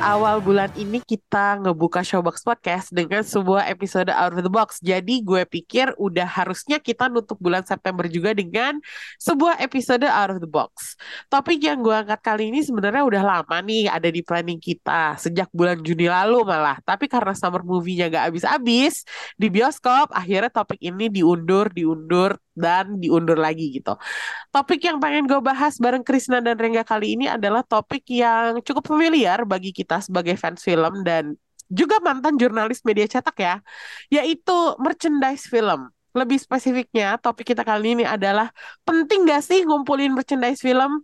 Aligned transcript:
Awal 0.00 0.40
bulan 0.40 0.72
ini 0.80 1.04
kita 1.04 1.60
ngebuka 1.60 2.00
Showbox 2.00 2.40
Podcast 2.40 2.88
dengan 2.88 3.20
sebuah 3.20 3.68
episode 3.68 4.08
Out 4.08 4.32
of 4.32 4.40
the 4.40 4.52
Box. 4.52 4.80
Jadi 4.80 5.20
gue 5.20 5.44
pikir 5.44 5.92
udah 6.00 6.24
harusnya 6.24 6.80
kita 6.80 7.12
nutup 7.12 7.36
bulan 7.36 7.68
September 7.68 8.08
juga 8.08 8.32
dengan 8.32 8.80
sebuah 9.20 9.60
episode 9.60 10.08
Out 10.08 10.36
of 10.36 10.38
the 10.40 10.48
Box. 10.48 10.96
Topik 11.28 11.60
yang 11.60 11.84
gue 11.84 11.92
angkat 11.92 12.20
kali 12.24 12.48
ini 12.48 12.64
sebenarnya 12.64 13.04
udah 13.04 13.22
lama 13.22 13.56
nih 13.60 13.92
ada 13.92 14.08
di 14.08 14.24
planning 14.24 14.56
kita, 14.56 15.20
sejak 15.20 15.52
bulan 15.52 15.76
Juni 15.84 16.08
lalu 16.08 16.48
malah. 16.48 16.80
Tapi 16.80 17.04
karena 17.04 17.36
summer 17.36 17.60
movie-nya 17.60 18.08
gak 18.08 18.32
habis-habis 18.32 19.04
di 19.36 19.52
bioskop, 19.52 20.16
akhirnya 20.16 20.48
topik 20.48 20.80
ini 20.80 21.12
diundur, 21.12 21.68
diundur, 21.76 22.40
dan 22.60 23.00
diundur 23.00 23.40
lagi 23.40 23.72
gitu. 23.72 23.96
Topik 24.52 24.84
yang 24.84 25.00
pengen 25.00 25.24
gue 25.24 25.40
bahas 25.40 25.80
bareng 25.80 26.04
Krisna 26.04 26.44
dan 26.44 26.60
Rengga 26.60 26.84
kali 26.84 27.16
ini 27.16 27.26
adalah 27.30 27.64
topik 27.64 28.04
yang 28.12 28.60
cukup 28.60 28.84
familiar 28.84 29.48
bagi 29.48 29.72
kita 29.72 29.89
sebagai 29.98 30.38
fans 30.38 30.62
film 30.62 31.02
dan 31.02 31.34
juga 31.70 31.98
mantan 32.02 32.38
jurnalis 32.38 32.82
media 32.86 33.06
cetak 33.10 33.36
ya, 33.42 33.54
yaitu 34.10 34.54
merchandise 34.78 35.50
film. 35.50 35.90
Lebih 36.10 36.38
spesifiknya, 36.42 37.18
topik 37.22 37.54
kita 37.54 37.62
kali 37.62 37.94
ini 37.98 38.04
adalah 38.06 38.50
penting 38.82 39.26
gak 39.30 39.42
sih 39.46 39.62
ngumpulin 39.66 40.10
merchandise 40.14 40.62
film? 40.62 41.02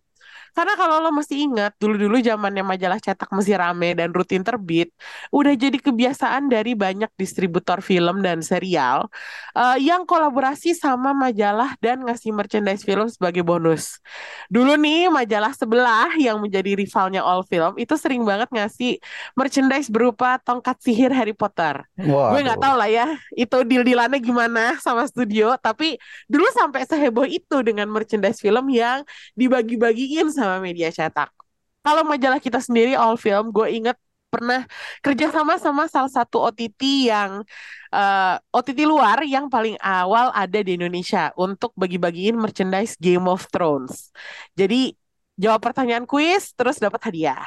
Karena 0.56 0.72
kalau 0.80 1.04
lo 1.04 1.12
masih 1.12 1.36
ingat, 1.44 1.76
dulu-dulu 1.76 2.16
zamannya 2.24 2.64
majalah 2.64 2.96
cetak 2.96 3.28
masih 3.28 3.60
rame 3.60 3.92
dan 3.92 4.08
rutin 4.16 4.40
terbit, 4.40 4.88
udah 5.28 5.52
jadi 5.52 5.76
kebiasaan 5.76 6.48
dari 6.48 6.72
banyak 6.72 7.12
distributor 7.20 7.84
film 7.84 8.24
dan 8.24 8.40
serial 8.40 9.12
eh, 9.52 9.76
yang 9.84 10.08
kolaborasi 10.08 10.72
sama 10.72 11.12
majalah 11.12 11.76
dan 11.84 12.00
ngasih 12.08 12.32
merchandise 12.32 12.80
film 12.88 13.04
sebagai 13.12 13.44
bonus. 13.44 14.00
Dulu 14.48 14.80
nih 14.80 15.12
majalah 15.12 15.52
sebelah 15.52 16.16
yang 16.16 16.40
menjadi 16.40 16.72
rivalnya 16.72 17.20
All 17.20 17.44
Film 17.44 17.76
itu 17.76 17.92
sering 18.00 18.24
banget 18.24 18.48
ngasih 18.48 18.96
merchandise 19.36 19.92
berupa 19.92 20.40
tongkat 20.40 20.80
sihir 20.80 21.12
Harry 21.12 21.36
Potter. 21.36 21.84
Gue 22.32 22.40
nggak 22.40 22.58
tahu 22.58 22.74
lah 22.80 22.88
ya 22.88 23.06
itu 23.36 23.56
deal-dealannya 23.68 24.18
gimana 24.24 24.80
sama 24.80 25.04
studio, 25.04 25.58
tapi 25.60 26.00
dulu 26.32 26.48
sampai 26.56 26.88
seheboh 26.88 27.28
itu 27.28 27.60
dengan 27.60 27.86
merchandise 27.92 28.40
film 28.40 28.72
yang 28.72 29.04
dibagi-bagiin 29.36 30.32
sama 30.32 30.45
media 30.62 30.88
cetak. 30.90 31.30
Kalau 31.86 32.02
majalah 32.02 32.42
kita 32.42 32.58
sendiri 32.58 32.98
All 32.98 33.14
Film, 33.14 33.54
gue 33.54 33.66
inget 33.70 33.96
pernah 34.26 34.66
kerjasama 35.00 35.56
sama 35.56 35.86
salah 35.86 36.10
satu 36.10 36.42
OTT 36.50 37.08
yang 37.08 37.46
eh, 37.94 38.34
OTT 38.50 38.84
luar 38.84 39.22
yang 39.22 39.46
paling 39.46 39.78
awal 39.80 40.34
ada 40.34 40.58
di 40.60 40.74
Indonesia 40.76 41.30
untuk 41.38 41.70
bagi-bagiin 41.78 42.36
merchandise 42.36 42.98
Game 42.98 43.30
of 43.30 43.46
Thrones. 43.48 44.10
Jadi 44.58 44.92
jawab 45.36 45.60
pertanyaan 45.62 46.08
kuis 46.08 46.52
terus 46.56 46.80
dapat 46.80 47.00
hadiah. 47.12 47.46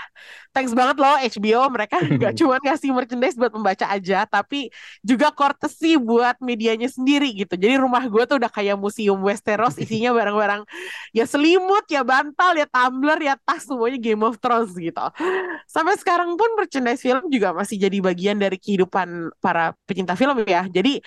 Thanks 0.49 0.73
banget 0.73 0.97
loh 0.97 1.13
HBO 1.21 1.69
mereka 1.69 2.01
nggak 2.17 2.33
cuma 2.33 2.57
ngasih 2.57 2.89
merchandise 2.89 3.37
buat 3.37 3.53
membaca 3.53 3.85
aja 3.85 4.25
tapi 4.25 4.73
juga 5.05 5.29
courtesy 5.29 5.93
buat 5.95 6.41
medianya 6.41 6.89
sendiri 6.89 7.31
gitu. 7.37 7.53
Jadi 7.53 7.77
rumah 7.77 8.01
gue 8.09 8.23
tuh 8.25 8.41
udah 8.41 8.49
kayak 8.49 8.73
museum 8.75 9.21
Westeros 9.21 9.77
isinya 9.83 10.09
barang-barang 10.09 10.65
ya 11.13 11.25
selimut, 11.29 11.85
ya 11.87 12.01
bantal, 12.01 12.57
ya 12.57 12.65
tumbler, 12.65 13.19
ya 13.21 13.33
tas 13.37 13.69
semuanya 13.69 14.01
Game 14.01 14.25
of 14.25 14.41
Thrones 14.41 14.73
gitu. 14.73 15.05
Sampai 15.69 15.95
sekarang 16.01 16.33
pun 16.33 16.49
merchandise 16.57 17.01
film 17.05 17.29
juga 17.29 17.53
masih 17.53 17.77
jadi 17.77 17.97
bagian 18.01 18.37
dari 18.41 18.57
kehidupan 18.57 19.29
para 19.37 19.77
pecinta 19.85 20.17
film 20.17 20.41
ya. 20.49 20.65
Jadi 20.65 20.97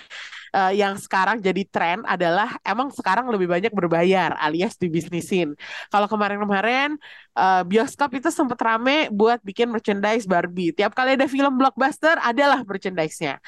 eh, 0.54 0.72
yang 0.78 0.94
sekarang 1.00 1.40
jadi 1.42 1.62
tren 1.66 2.06
adalah 2.06 2.56
emang 2.62 2.92
sekarang 2.94 3.26
lebih 3.32 3.50
banyak 3.50 3.72
berbayar 3.74 4.36
alias 4.38 4.78
dibisnisin. 4.78 5.58
Kalau 5.90 6.06
kemarin-kemarin 6.06 6.94
eh, 7.36 7.62
bioskop 7.66 8.10
itu 8.18 8.28
sempat 8.32 8.58
rame 8.60 9.08
buat 9.12 9.40
bikin 9.44 9.68
merchandise 9.72 10.24
Barbie. 10.28 10.72
Tiap 10.76 10.92
kali 10.92 11.16
ada 11.16 11.26
film 11.28 11.56
blockbuster 11.60 12.16
adalah 12.20 12.60
merchandise-nya. 12.64 13.40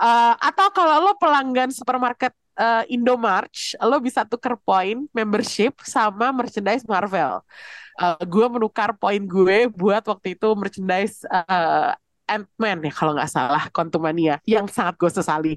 Eh, 0.00 0.34
atau 0.40 0.66
kalau 0.72 0.96
lo 1.04 1.12
pelanggan 1.20 1.70
supermarket 1.72 2.32
eh, 2.60 2.84
Indomarch, 2.94 3.76
lo 3.80 3.96
bisa 4.00 4.24
tuker 4.28 4.56
poin 4.60 5.06
membership 5.16 5.80
sama 5.84 6.32
merchandise 6.32 6.84
Marvel. 6.88 7.40
Eh, 8.00 8.16
gue 8.24 8.46
menukar 8.48 8.96
poin 8.96 9.20
gue 9.20 9.68
buat 9.72 10.02
waktu 10.06 10.36
itu 10.38 10.48
merchandise 10.56 11.24
Ant-Man 12.30 12.78
ya 12.86 12.92
kalau 12.94 13.12
nggak 13.18 13.30
salah 13.30 13.64
Quantumania 13.74 14.38
yang 14.46 14.70
sangat 14.70 14.94
gue 15.00 15.10
sesali. 15.10 15.54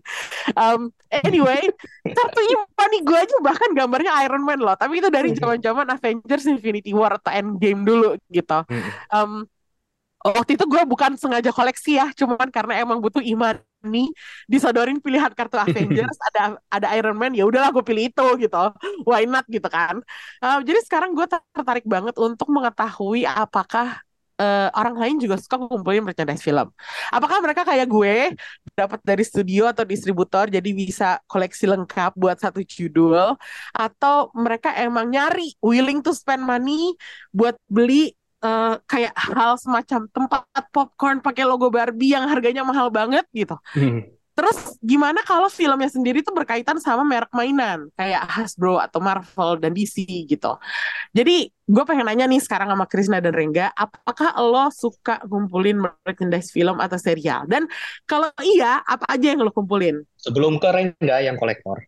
Um, 0.58 0.90
anyway, 1.14 1.62
kartunya 2.18 2.58
money 2.74 3.00
gue 3.06 3.18
aja 3.18 3.36
bahkan 3.46 3.70
gambarnya 3.78 4.12
Iron 4.26 4.44
Man 4.44 4.60
loh. 4.60 4.74
Tapi 4.74 5.00
itu 5.00 5.10
dari 5.14 5.32
zaman-zaman 5.38 5.86
Avengers 5.94 6.46
Infinity 6.50 6.92
War 6.92 7.22
atau 7.22 7.32
Endgame 7.32 7.86
dulu 7.86 8.18
gitu. 8.34 8.60
Um, 9.14 9.46
waktu 10.24 10.56
itu 10.56 10.66
gue 10.66 10.82
bukan 10.88 11.20
sengaja 11.20 11.52
koleksi 11.52 12.00
ya, 12.00 12.08
cuman 12.16 12.48
karena 12.50 12.80
emang 12.80 13.04
butuh 13.04 13.20
iman 13.20 13.60
nih 13.84 14.08
disodorin 14.48 15.04
pilihan 15.04 15.32
kartu 15.36 15.60
Avengers 15.60 16.16
ada 16.32 16.56
ada 16.72 16.88
Iron 16.96 17.20
Man 17.20 17.36
ya 17.36 17.44
udahlah 17.44 17.76
gue 17.76 17.84
pilih 17.84 18.08
itu 18.08 18.28
gitu 18.40 18.64
why 19.04 19.28
not 19.28 19.44
gitu 19.52 19.68
kan 19.68 20.00
Uh, 20.44 20.60
jadi 20.64 20.80
sekarang 20.84 21.16
gue 21.16 21.24
tertarik 21.28 21.88
banget 21.88 22.16
untuk 22.20 22.48
mengetahui 22.52 23.24
apakah 23.24 24.04
eh, 24.40 24.70
orang 24.74 24.96
lain 24.98 25.16
juga 25.22 25.36
suka 25.38 25.56
ngumpulin 25.62 26.04
merchandise 26.06 26.42
film. 26.42 26.68
Apakah 27.14 27.38
mereka 27.44 27.62
kayak 27.68 27.88
gue 27.90 28.34
dapat 28.74 29.00
dari 29.06 29.24
studio 29.26 29.70
atau 29.70 29.86
distributor 29.86 30.50
jadi 30.50 30.70
bisa 30.74 31.22
koleksi 31.30 31.70
lengkap 31.70 32.18
buat 32.18 32.38
satu 32.42 32.62
judul 32.66 33.38
atau 33.76 34.34
mereka 34.34 34.74
emang 34.78 35.14
nyari 35.14 35.54
willing 35.62 36.02
to 36.02 36.12
spend 36.16 36.42
money 36.42 36.98
buat 37.30 37.54
beli 37.70 38.14
eh, 38.44 38.76
kayak 38.90 39.14
hal 39.16 39.56
semacam 39.62 40.00
tempat 40.10 40.64
popcorn 40.74 41.18
pakai 41.22 41.44
logo 41.46 41.70
Barbie 41.70 42.16
yang 42.18 42.26
harganya 42.30 42.66
mahal 42.66 42.90
banget 42.90 43.26
gitu. 43.32 43.56
Terus 44.34 44.58
gimana 44.82 45.22
kalau 45.22 45.46
filmnya 45.46 45.90
sendiri 45.94 46.26
tuh 46.26 46.34
berkaitan 46.34 46.82
sama 46.82 47.06
merek 47.06 47.30
mainan 47.38 47.86
kayak 47.94 48.26
Hasbro 48.26 48.82
atau 48.82 48.98
Marvel 48.98 49.62
dan 49.62 49.78
DC 49.78 50.02
gitu. 50.26 50.58
Jadi 51.14 51.54
gue 51.54 51.84
pengen 51.86 52.10
nanya 52.10 52.26
nih 52.26 52.42
sekarang 52.42 52.74
sama 52.74 52.90
Krisna 52.90 53.22
dan 53.22 53.32
Rengga, 53.32 53.70
apakah 53.78 54.34
lo 54.42 54.74
suka 54.74 55.22
ngumpulin 55.30 55.86
merchandise 55.86 56.50
film 56.50 56.82
atau 56.82 56.98
serial? 56.98 57.46
Dan 57.46 57.70
kalau 58.10 58.34
iya, 58.42 58.82
apa 58.82 59.06
aja 59.06 59.38
yang 59.38 59.46
lo 59.46 59.54
kumpulin? 59.54 60.02
Sebelum 60.18 60.58
ke 60.58 60.70
Rengga 60.74 61.18
yang 61.22 61.38
kolektor, 61.38 61.86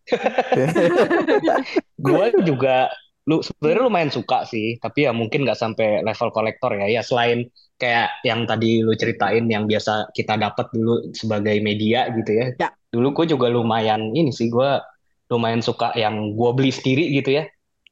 gue 2.06 2.26
juga 2.46 2.94
lu 3.26 3.42
sebenarnya 3.42 3.84
lumayan 3.90 4.12
suka 4.14 4.46
sih, 4.46 4.78
tapi 4.78 5.10
ya 5.10 5.12
mungkin 5.12 5.50
nggak 5.50 5.58
sampai 5.58 6.06
level 6.06 6.30
kolektor 6.30 6.72
ya. 6.78 6.86
Ya 6.86 7.02
selain 7.02 7.50
kayak 7.76 8.24
yang 8.24 8.48
tadi 8.48 8.80
lu 8.80 8.96
ceritain 8.96 9.44
yang 9.52 9.68
biasa 9.68 10.12
kita 10.16 10.40
dapat 10.40 10.72
dulu 10.72 11.12
sebagai 11.12 11.60
media 11.60 12.08
gitu 12.16 12.32
ya. 12.32 12.46
Ya. 12.56 12.70
Dulu 12.92 13.12
gue 13.12 13.36
juga 13.36 13.52
lumayan 13.52 14.16
ini 14.16 14.32
sih 14.32 14.48
gue 14.48 14.80
lumayan 15.28 15.60
suka 15.60 15.92
yang 16.00 16.36
gue 16.38 16.50
beli 16.56 16.72
sendiri 16.72 17.12
gitu 17.12 17.42
ya. 17.42 17.44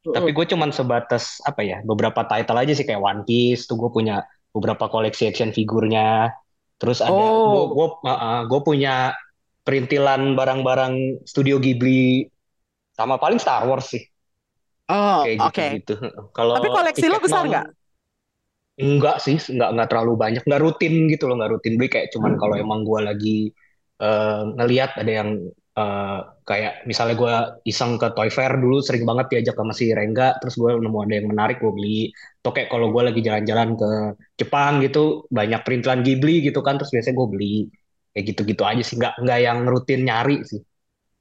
Tapi 0.03 0.35
gue 0.35 0.45
cuman 0.47 0.71
sebatas 0.75 1.39
apa 1.47 1.63
ya 1.63 1.79
beberapa 1.83 2.27
title 2.27 2.59
aja 2.59 2.75
sih 2.75 2.83
kayak 2.83 2.99
One 2.99 3.21
Piece 3.23 3.67
tuh 3.67 3.79
gue 3.79 3.87
punya 3.91 4.23
beberapa 4.51 4.87
koleksi 4.91 5.27
action 5.31 5.51
figurnya. 5.55 6.31
Terus 6.79 6.99
ada 6.99 7.15
Oh. 7.15 7.71
gue 7.71 7.87
gue 8.47 8.61
punya 8.63 9.15
perintilan 9.63 10.35
barang-barang 10.35 11.23
studio 11.23 11.55
Ghibli 11.55 12.27
sama 12.93 13.15
paling 13.15 13.39
Star 13.39 13.63
Wars 13.63 13.87
sih 13.95 14.03
Oh, 14.91 15.23
kayak 15.23 15.39
oke. 15.39 15.55
gitu-gitu. 15.55 15.95
Kalau 16.35 16.59
Tapi 16.59 16.67
koleksi 16.67 17.05
lo 17.07 17.17
besar 17.23 17.47
nggak? 17.47 17.67
Enggak 18.81 19.21
sih, 19.21 19.37
enggak 19.53 19.69
enggak 19.69 19.87
terlalu 19.93 20.13
banyak, 20.23 20.41
enggak 20.49 20.61
rutin 20.65 20.93
gitu 21.13 21.23
loh, 21.29 21.37
enggak 21.37 21.51
rutin 21.53 21.73
beli 21.77 21.89
kayak 21.93 22.07
cuman 22.13 22.33
kalau 22.41 22.55
emang 22.57 22.81
gua 22.81 22.99
lagi 23.05 23.53
eh, 24.01 24.41
ngeliat 24.57 24.89
ada 24.97 25.11
yang 25.21 25.29
eh, 25.77 26.17
kayak 26.49 26.73
misalnya 26.89 27.13
gua 27.21 27.33
iseng 27.69 28.01
ke 28.01 28.07
Toy 28.17 28.29
Fair 28.33 28.57
dulu 28.57 28.81
sering 28.81 29.05
banget 29.09 29.25
diajak 29.31 29.55
sama 29.61 29.73
si 29.77 29.93
Rengga, 29.93 30.41
terus 30.41 30.57
gua 30.57 30.73
nemu 30.73 30.97
ada 31.05 31.13
yang 31.21 31.27
menarik 31.29 31.61
gua 31.61 31.69
beli. 31.77 32.09
Atau 32.41 32.51
kayak 32.57 32.69
kalau 32.73 32.87
gua 32.89 33.03
lagi 33.13 33.21
jalan-jalan 33.21 33.69
ke 33.77 33.89
Jepang 34.41 34.73
gitu, 34.81 35.29
banyak 35.29 35.59
perintilan 35.65 35.99
Ghibli 36.05 36.33
gitu 36.49 36.59
kan, 36.65 36.73
terus 36.81 36.89
biasanya 36.95 37.15
gua 37.21 37.29
beli 37.29 37.69
kayak 38.13 38.25
gitu-gitu 38.33 38.63
aja 38.65 38.81
sih, 38.81 38.95
enggak 38.97 39.13
enggak 39.21 39.39
yang 39.45 39.57
rutin 39.69 39.99
nyari 40.09 40.35
sih. 40.49 40.61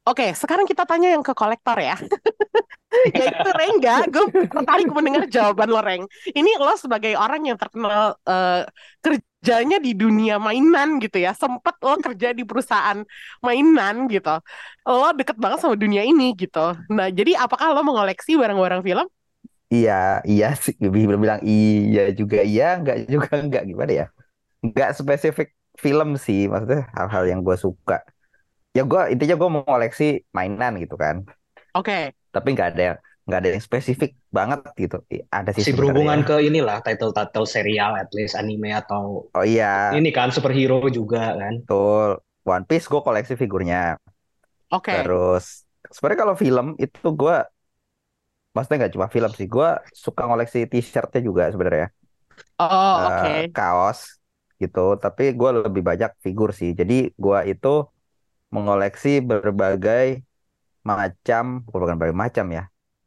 Oke, 0.03 0.35
sekarang 0.35 0.67
kita 0.67 0.83
tanya 0.83 1.15
yang 1.15 1.23
ke 1.23 1.31
kolektor 1.31 1.79
ya. 1.79 1.95
Yaitu 3.17 3.49
Rengga, 3.55 4.05
gue 4.11 4.25
tertarik 4.51 4.89
mendengar 4.93 5.25
jawaban 5.31 5.69
lo 5.71 5.81
Reng. 5.81 6.05
Ini 6.29 6.51
lo 6.61 6.75
sebagai 6.77 7.15
orang 7.17 7.43
yang 7.49 7.59
terkenal 7.59 8.19
eh, 8.27 8.63
kerjanya 9.03 9.79
di 9.79 9.95
dunia 9.95 10.37
mainan 10.43 10.99
gitu 11.03 11.19
ya. 11.23 11.33
Sempet 11.33 11.75
lo 11.83 11.97
kerja 12.03 12.35
di 12.35 12.43
perusahaan 12.43 12.99
mainan 13.47 14.07
gitu. 14.11 14.35
Lo 14.87 15.15
deket 15.15 15.37
banget 15.39 15.59
sama 15.63 15.75
dunia 15.79 16.03
ini 16.03 16.35
gitu. 16.35 16.75
Nah, 16.91 17.09
jadi 17.11 17.39
apakah 17.39 17.71
lo 17.75 17.83
mengoleksi 17.87 18.35
barang-barang 18.39 18.83
film? 18.85 19.07
iya 19.75 19.93
iya 20.31 20.47
sih 20.63 20.75
bilang 20.95 21.21
bilang 21.25 21.41
iya 21.51 22.01
juga 22.19 22.37
iya 22.51 22.65
nggak 22.81 22.97
juga 23.13 23.29
nggak 23.47 23.63
gimana 23.71 23.93
ya 24.01 24.05
nggak 24.67 24.91
spesifik 24.99 25.49
film 25.85 26.09
sih 26.27 26.41
maksudnya 26.51 26.81
hal-hal 26.99 27.25
yang 27.31 27.41
gue 27.47 27.57
suka 27.67 27.95
ya 28.77 28.83
gue 28.91 29.01
intinya 29.13 29.35
gue 29.41 29.49
mau 29.55 29.63
koleksi 29.71 30.05
mainan 30.37 30.73
gitu 30.83 30.95
kan. 31.05 31.17
Oke. 31.75 32.15
tapi 32.35 32.47
nggak 32.55 32.69
ada 32.75 32.83
yang 32.89 32.99
nggak 33.27 33.39
ada 33.41 33.49
yang 33.55 33.63
spesifik 33.69 34.11
banget 34.37 34.61
gitu. 34.83 34.97
Ada 35.31 35.51
sih 35.57 35.67
sebenarnya. 35.71 35.77
berhubungan 35.79 36.21
ke 36.29 36.35
inilah 36.49 36.79
title-title 36.87 37.47
serial 37.47 37.93
at 38.03 38.11
least 38.17 38.35
anime 38.41 38.71
atau 38.75 39.29
oh 39.37 39.45
iya. 39.45 39.65
ini 39.97 40.11
kan 40.17 40.29
superhero 40.35 40.79
juga 40.99 41.23
kan. 41.41 41.55
betul. 41.67 42.09
One 42.55 42.65
Piece 42.69 42.87
gue 42.91 43.01
koleksi 43.07 43.35
figurnya. 43.39 43.79
Oke. 44.71 44.93
terus 44.97 45.45
sebenarnya 45.93 46.21
kalau 46.25 46.37
film 46.43 46.67
itu 46.85 47.07
gue 47.21 47.35
maksudnya 48.55 48.79
nggak 48.85 48.95
cuma 48.97 49.09
film 49.15 49.31
sih 49.39 49.47
gue 49.55 49.69
suka 50.05 50.23
koleksi 50.31 50.59
t-shirtnya 50.71 51.21
juga 51.29 51.43
sebenarnya. 51.53 51.87
Oh, 52.59 53.07
Eh, 53.09 53.09
oke. 53.09 53.53
kaos 53.57 54.01
gitu. 54.63 54.81
Tapi 55.03 55.23
gue 55.39 55.51
lebih 55.67 55.83
banyak 55.91 56.11
figur 56.25 56.51
sih. 56.61 56.71
Jadi 56.81 56.95
gue 57.25 57.39
itu 57.53 57.69
mengoleksi 58.55 59.11
berbagai 59.31 60.07
macam 60.91 61.45
bukan 61.73 61.97
berbagai 62.01 62.19
macam 62.25 62.47
ya. 62.59 62.63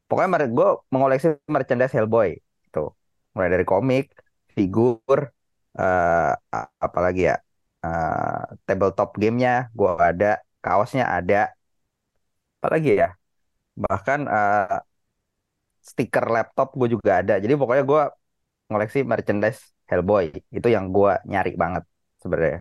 Pokoknya 0.07 0.29
gue 0.57 0.69
mengoleksi 0.93 1.27
merchandise 1.55 1.93
Hellboy 1.95 2.29
itu 2.67 2.79
mulai 3.35 3.49
dari 3.55 3.65
komik 3.71 4.03
figur 4.57 5.19
a- 6.55 6.71
apalagi 6.85 7.21
ya 7.29 7.35
eh 7.85 8.41
tabletop 8.65 9.09
gamenya 9.21 9.51
gue 9.77 9.89
ada 10.09 10.25
kaosnya 10.65 11.03
ada. 11.17 11.35
Apalagi 12.59 12.89
ya 13.01 13.07
bahkan 13.83 14.19
eh 14.35 14.79
stiker 15.89 16.25
laptop 16.35 16.67
gue 16.79 16.87
juga 16.95 17.11
ada. 17.21 17.33
Jadi 17.43 17.53
pokoknya 17.59 17.83
gue 17.91 18.01
ngoleksi 18.71 18.99
merchandise 19.11 19.61
Hellboy 19.89 20.25
itu 20.57 20.67
yang 20.75 20.85
gue 20.95 21.11
nyari 21.31 21.51
banget 21.63 21.83
sebenarnya 22.23 22.59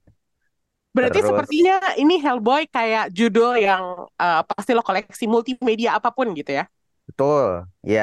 Berarti 0.95 1.19
terus 1.19 1.27
sepertinya 1.27 1.75
ini 1.99 2.15
Hellboy 2.23 2.71
kayak 2.71 3.11
judul 3.11 3.59
yang 3.59 3.83
eh, 4.23 4.41
pasti 4.47 4.71
lo 4.77 4.83
koleksi 4.87 5.25
multimedia 5.27 5.99
apa 5.99 6.15
pun 6.15 6.31
gitu 6.39 6.55
ya. 6.55 6.65
Betul, 7.09 7.45
ya 7.93 8.01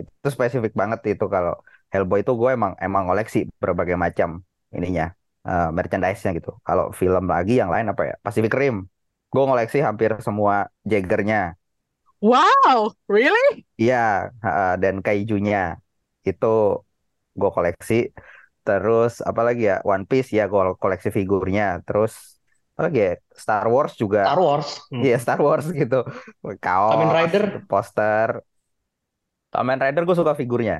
itu 0.00 0.28
spesifik 0.34 0.72
banget 0.80 1.00
itu 1.12 1.24
kalau 1.34 1.52
Hellboy 1.92 2.18
itu 2.22 2.32
gue 2.40 2.50
emang 2.56 2.72
emang 2.84 3.02
koleksi 3.10 3.38
berbagai 3.62 3.96
macam 4.04 4.30
ininya 4.76 5.04
eh, 5.48 5.66
merchandise-nya 5.76 6.30
gitu. 6.38 6.50
Kalau 6.66 6.84
film 7.00 7.24
lagi 7.34 7.52
yang 7.60 7.70
lain 7.74 7.86
apa 7.92 8.02
ya? 8.10 8.14
Pacific 8.24 8.52
Rim, 8.60 8.76
gue 9.32 9.42
ngoleksi 9.48 9.78
hampir 9.86 10.10
semua 10.26 10.54
Jagger-nya, 10.90 11.38
Wow, 12.22 12.94
really? 13.08 13.66
iya 13.80 13.96
ha, 14.44 14.50
dan 14.82 14.94
Kaijunya 15.04 15.58
itu 16.28 16.46
gue 17.40 17.50
koleksi. 17.56 17.94
Terus 18.64 19.12
apa 19.28 19.40
lagi 19.46 19.62
ya? 19.70 19.74
One 19.92 20.04
Piece 20.10 20.30
ya 20.38 20.42
koleksi 20.82 21.08
figurnya. 21.18 21.62
Terus 21.86 22.12
apa 22.74 22.80
lagi 22.86 22.98
ya? 23.06 23.10
Star 23.42 23.64
Wars 23.74 23.92
juga, 24.02 24.18
Star 24.20 24.38
Wars. 24.40 24.68
Hmm. 24.90 25.02
iya 25.04 25.14
Star 25.24 25.38
Wars 25.46 25.64
gitu, 25.80 25.96
kaos, 26.64 26.88
Kamen 26.88 27.10
Rider. 27.10 27.44
poster. 27.70 28.28
Kamen 29.54 29.78
Rider 29.82 30.02
gue 30.08 30.16
suka 30.20 30.34
figurnya. 30.40 30.76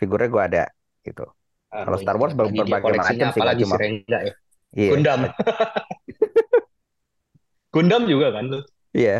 figurnya 0.00 0.28
gue 0.34 0.42
ada 0.48 0.62
gitu. 1.06 1.22
Kalau 1.78 1.78
Aduh, 1.78 2.00
Star 2.02 2.16
Wars 2.20 2.32
ber- 2.38 2.50
dia 2.54 2.62
berbagai 2.62 2.92
macam 3.00 3.14
sih, 3.34 3.40
apalagi 3.40 3.62
cuma 3.62 3.70
si 3.70 3.76
Rengga 3.80 4.18
ya. 4.28 4.32
iya 4.78 4.86
Gundam. 4.88 5.20
Gundam 7.74 8.02
juga 8.12 8.26
kan 8.36 8.44
lu. 8.52 8.58
iya 8.96 9.10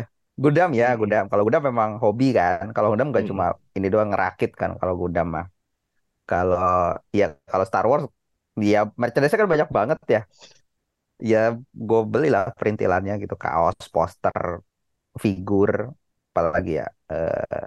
Gundam 0.41 0.69
ya 0.79 0.85
Hmm. 0.85 0.97
Gundam. 0.99 1.23
Kalau 1.29 1.41
Gundam 1.45 1.63
memang 1.69 1.89
hobi 2.03 2.25
kan. 2.39 2.63
Kalau 2.75 2.87
Gundam 2.91 3.07
gak 3.17 3.23
Hmm. 3.23 3.29
cuma 3.29 3.43
ini 3.77 3.87
doang 3.93 4.09
ngerakit 4.11 4.49
kan. 4.61 4.69
Kalau 4.79 4.93
Gundam 5.01 5.27
mah. 5.35 5.45
Kalau 6.29 6.59
ya 7.19 7.25
kalau 7.51 7.65
Star 7.69 7.85
Wars 7.89 8.03
ya 8.71 8.79
merchandise-nya 9.01 9.39
kan 9.43 9.51
banyak 9.55 9.69
banget 9.77 9.99
ya. 10.15 10.19
Ya 11.31 11.37
gue 11.87 11.99
belilah 12.13 12.43
perintilannya 12.59 13.13
gitu 13.23 13.35
kaos, 13.43 13.77
poster, 13.93 14.37
figur, 15.23 15.71
apalagi 16.31 16.71
ya. 16.81 16.85
Eh, 17.11 17.65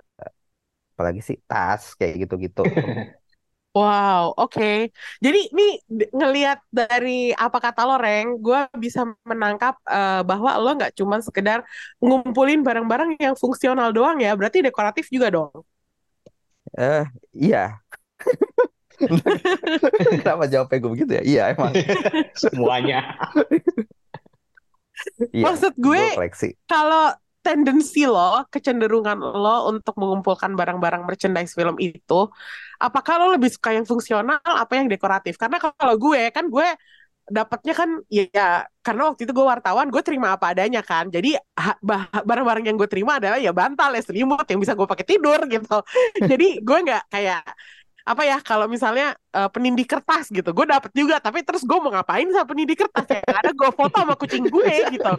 apalagi 0.93 1.21
sih 1.29 1.37
tas 1.49 1.83
kayak 1.99 2.15
gitu-gitu. 2.23 2.61
Wow, 3.79 4.37
oke. 4.37 4.93
Jadi 5.25 5.39
ini 5.49 5.65
ngelihat 6.13 6.59
dari 6.69 7.33
apa 7.33 7.57
kata 7.65 7.81
lo, 7.89 7.97
Reng, 7.97 8.37
gue 8.45 8.59
bisa 8.85 9.01
menangkap 9.25 9.75
eh, 9.89 10.21
bahwa 10.29 10.51
lo 10.61 10.69
nggak 10.77 10.93
cuma 11.01 11.17
sekedar 11.25 11.65
ngumpulin 12.05 12.61
barang-barang 12.67 13.17
yang 13.25 13.33
fungsional 13.43 13.89
doang 13.97 14.21
ya, 14.21 14.37
berarti 14.37 14.61
dekoratif 14.61 15.09
juga 15.09 15.29
dong. 15.33 15.53
Eh 16.79 17.05
iya. 17.35 17.83
Kenapa 20.23 20.45
jawabnya 20.47 20.79
gue 20.79 20.91
begitu 20.95 21.13
ya? 21.19 21.23
Iya 21.23 21.43
emang. 21.55 21.73
Semuanya. 22.43 22.99
Iya. 25.35 25.51
Maksud 25.51 25.75
Gue 25.83 26.15
kalau 26.71 27.11
tendensi 27.43 28.07
lo, 28.07 28.47
kecenderungan 28.55 29.19
lo 29.19 29.67
untuk 29.67 29.99
mengumpulkan 29.99 30.55
barang-barang 30.55 31.03
merchandise 31.03 31.59
film 31.59 31.75
itu, 31.83 32.31
apakah 32.79 33.19
lo 33.19 33.27
lebih 33.35 33.51
suka 33.51 33.75
yang 33.75 33.83
fungsional 33.83 34.39
apa 34.39 34.79
yang 34.79 34.87
dekoratif? 34.87 35.35
Karena 35.35 35.59
kalau 35.59 35.99
gue 35.99 36.31
kan 36.31 36.47
gue 36.47 36.69
dapatnya 37.27 37.75
kan 37.75 37.91
ya 38.11 38.25
ya, 38.31 38.47
karena 38.83 39.11
waktu 39.11 39.27
itu 39.27 39.33
gue 39.35 39.47
wartawan 39.47 39.87
gue 39.91 40.03
terima 40.03 40.35
apa 40.35 40.51
adanya 40.51 40.83
kan 40.83 41.07
jadi 41.07 41.39
barang-barang 42.27 42.67
yang 42.67 42.75
gue 42.75 42.91
terima 42.91 43.23
adalah 43.23 43.39
ya 43.39 43.55
bantal 43.55 43.95
ya 43.95 44.03
selimut 44.03 44.43
yang 44.51 44.59
bisa 44.59 44.75
gue 44.75 44.87
pakai 44.91 45.07
tidur 45.07 45.39
gitu 45.47 45.79
jadi 46.19 46.59
gue 46.59 46.79
nggak 46.83 47.03
kayak 47.15 47.47
apa 48.03 48.23
ya 48.27 48.39
kalau 48.43 48.67
misalnya 48.67 49.15
eh, 49.35 49.49
penindih 49.51 49.87
kertas 49.87 50.31
gitu 50.31 50.51
gue 50.51 50.67
dapet 50.67 50.91
juga 50.95 51.23
tapi 51.23 51.47
terus 51.47 51.63
gue 51.63 51.79
mau 51.79 51.95
ngapain 51.95 52.27
sama 52.35 52.47
penindih 52.47 52.75
kertas 52.75 53.07
ya 53.07 53.23
ada 53.23 53.51
gue 53.55 53.71
foto 53.71 53.97
sama 54.03 54.15
kucing 54.19 54.47
gue 54.51 54.75
gitu 54.91 55.13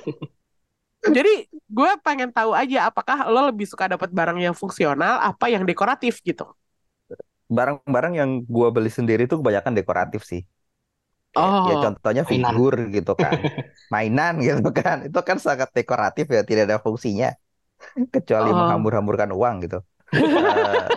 jadi 1.16 1.34
gue 1.50 1.92
pengen 2.04 2.32
tahu 2.32 2.56
aja 2.56 2.88
apakah 2.88 3.28
lo 3.28 3.52
lebih 3.52 3.68
suka 3.68 3.92
dapat 3.92 4.12
barang 4.12 4.40
yang 4.40 4.56
fungsional 4.56 5.20
apa 5.20 5.52
yang 5.52 5.64
dekoratif 5.68 6.20
gitu 6.24 6.48
Barang-barang 7.54 8.14
yang 8.18 8.30
gue 8.48 8.68
beli 8.74 8.90
sendiri 8.90 9.30
tuh 9.30 9.44
kebanyakan 9.44 9.78
dekoratif 9.78 10.26
sih. 10.26 10.42
Kayak, 11.34 11.50
ya 11.70 11.76
oh 11.76 11.82
contohnya 11.86 12.24
Mainan. 12.26 12.32
figur 12.32 12.76
gitu 12.90 13.14
kan. 13.14 13.34
Mainan 13.94 14.34
gitu 14.42 14.70
kan. 14.74 15.06
Itu 15.06 15.20
kan 15.22 15.38
sangat 15.38 15.70
dekoratif 15.76 16.26
ya, 16.34 16.42
tidak 16.42 16.64
ada 16.72 16.78
fungsinya. 16.82 17.30
Kecuali 18.10 18.50
oh 18.50 18.58
menghambur-hamburkan 18.58 19.30
uang 19.36 19.56
gitu. 19.68 19.80
Eh, 20.14 20.88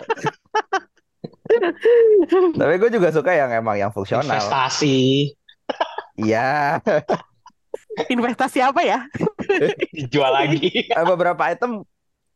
tapi 2.59 2.73
gue 2.77 2.89
juga 2.91 3.09
suka 3.11 3.31
yang 3.33 3.51
emang 3.51 3.79
yang 3.79 3.91
fungsional. 3.93 4.27
Investasi. 4.27 5.31
Iya, 6.17 6.81
investasi 8.13 8.61
apa 8.61 8.81
ya 8.85 8.99
Dijual 9.97 10.33
lagi. 10.33 10.89
Eh, 10.89 11.05
beberapa 11.05 11.49
item 11.49 11.85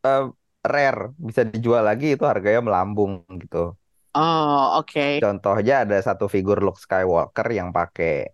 eh, 0.05 0.25
rare 0.62 1.13
bisa 1.17 1.41
dijual 1.45 1.86
lagi 1.86 2.13
itu 2.13 2.24
harganya 2.25 2.62
melambung 2.62 3.25
gitu. 3.41 3.74
oh 4.13 4.65
oke 4.77 5.21
Contohnya 5.24 5.88
ada 5.88 5.97
satu 6.03 6.29
figur 6.29 6.62
Luke 6.62 6.77
Skywalker 6.77 7.47
yang 7.50 7.74
pakai 7.74 8.29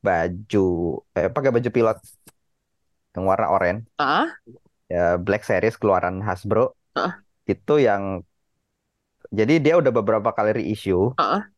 baju 0.00 0.68
eh 1.12 1.28
pakai 1.28 1.50
baju 1.52 1.68
pilot 1.68 1.98
yang 3.16 3.24
warna 3.28 3.52
oranye 3.52 3.84
ah 4.00 4.28
ya 4.88 5.20
Black 5.20 5.44
Series 5.44 5.76
keluaran 5.76 6.24
Hasbro 6.24 6.72
ah 6.96 7.20
itu 7.44 7.74
yang 7.80 8.24
jadi 9.38 9.54
dia 9.64 9.74
udah 9.80 9.92
beberapa 9.98 10.30
kali 10.36 10.50
reissue 10.58 11.14
ah 11.16 11.50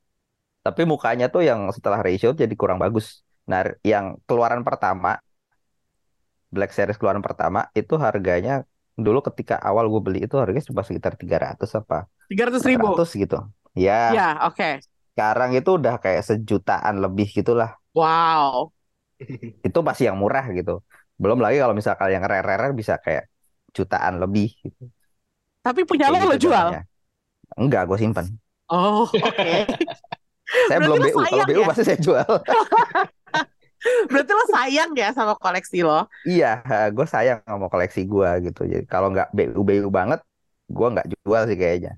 tapi 0.63 0.83
mukanya 0.87 1.27
tuh 1.35 1.43
yang 1.49 1.61
setelah 1.75 1.99
reissue 2.07 2.33
jadi 2.43 2.55
kurang 2.55 2.79
bagus. 2.79 3.27
Nah, 3.51 3.67
yang 3.83 4.15
keluaran 4.27 4.63
pertama 4.63 5.19
Black 6.53 6.71
Series 6.77 6.99
keluaran 7.01 7.25
pertama 7.25 7.67
itu 7.73 7.97
harganya 7.97 8.63
dulu 8.93 9.25
ketika 9.25 9.57
awal 9.57 9.89
gue 9.89 10.01
beli 10.05 10.19
itu 10.29 10.37
harganya 10.37 10.65
cuma 10.69 10.85
sekitar 10.85 11.17
300 11.17 11.73
apa 11.73 12.05
tiga 12.29 12.43
ratus 12.53 12.63
ribu 12.69 12.93
400 12.93 13.09
gitu. 13.17 13.39
Ya, 13.73 14.13
ya 14.13 14.29
oke 14.45 14.85
sekarang 15.13 15.51
itu 15.57 15.71
udah 15.81 15.95
kayak 16.01 16.23
sejutaan 16.29 17.01
lebih 17.05 17.29
gitulah. 17.33 17.73
wow 17.95 18.73
Itu 19.67 19.79
masih 19.87 20.05
yang 20.13 20.19
murah 20.23 20.45
gitu. 20.53 20.83
Belum 21.21 21.39
lagi 21.45 21.57
kalau 21.63 21.75
misalkan 21.77 22.09
yang 22.15 22.25
rare-rare 22.27 22.75
bisa 22.77 22.95
kayak 22.99 23.25
jutaan 23.77 24.21
lebih 24.21 24.53
gitu. 24.61 24.93
tapi 25.63 25.81
punya 25.87 26.11
lo 26.11 26.19
lo 26.27 26.35
gitu 26.35 26.39
jual. 26.39 26.69
Enggak, 27.59 27.83
gue 27.89 27.99
simpan. 28.01 28.27
oh 28.73 29.05
oke 29.29 29.53
Saya 30.69 30.79
berarti 30.79 30.85
belum 30.85 30.99
lo 31.01 31.05
BU. 31.05 31.21
Kalau 31.29 31.43
sayang 31.43 31.49
BU 31.49 31.63
ya 31.63 31.67
pasti 31.69 31.83
saya 31.87 31.99
jual. 32.01 32.29
berarti 34.11 34.31
lo 34.31 34.45
sayang 34.55 34.91
ya 34.95 35.09
sama 35.11 35.35
koleksi 35.35 35.83
lo 35.83 36.07
Iya, 36.23 36.63
gue 36.95 37.07
sayang 37.07 37.41
sama 37.43 37.67
koleksi 37.67 38.01
gue 38.07 38.31
gitu. 38.47 38.61
Jadi 38.69 38.85
kalau 38.87 39.11
nggak 39.11 39.35
BU-BU 39.35 39.89
banget, 39.91 40.21
gue 40.71 40.87
nggak 40.95 41.07
jual 41.11 41.43
sih 41.51 41.59
kayaknya. 41.59 41.93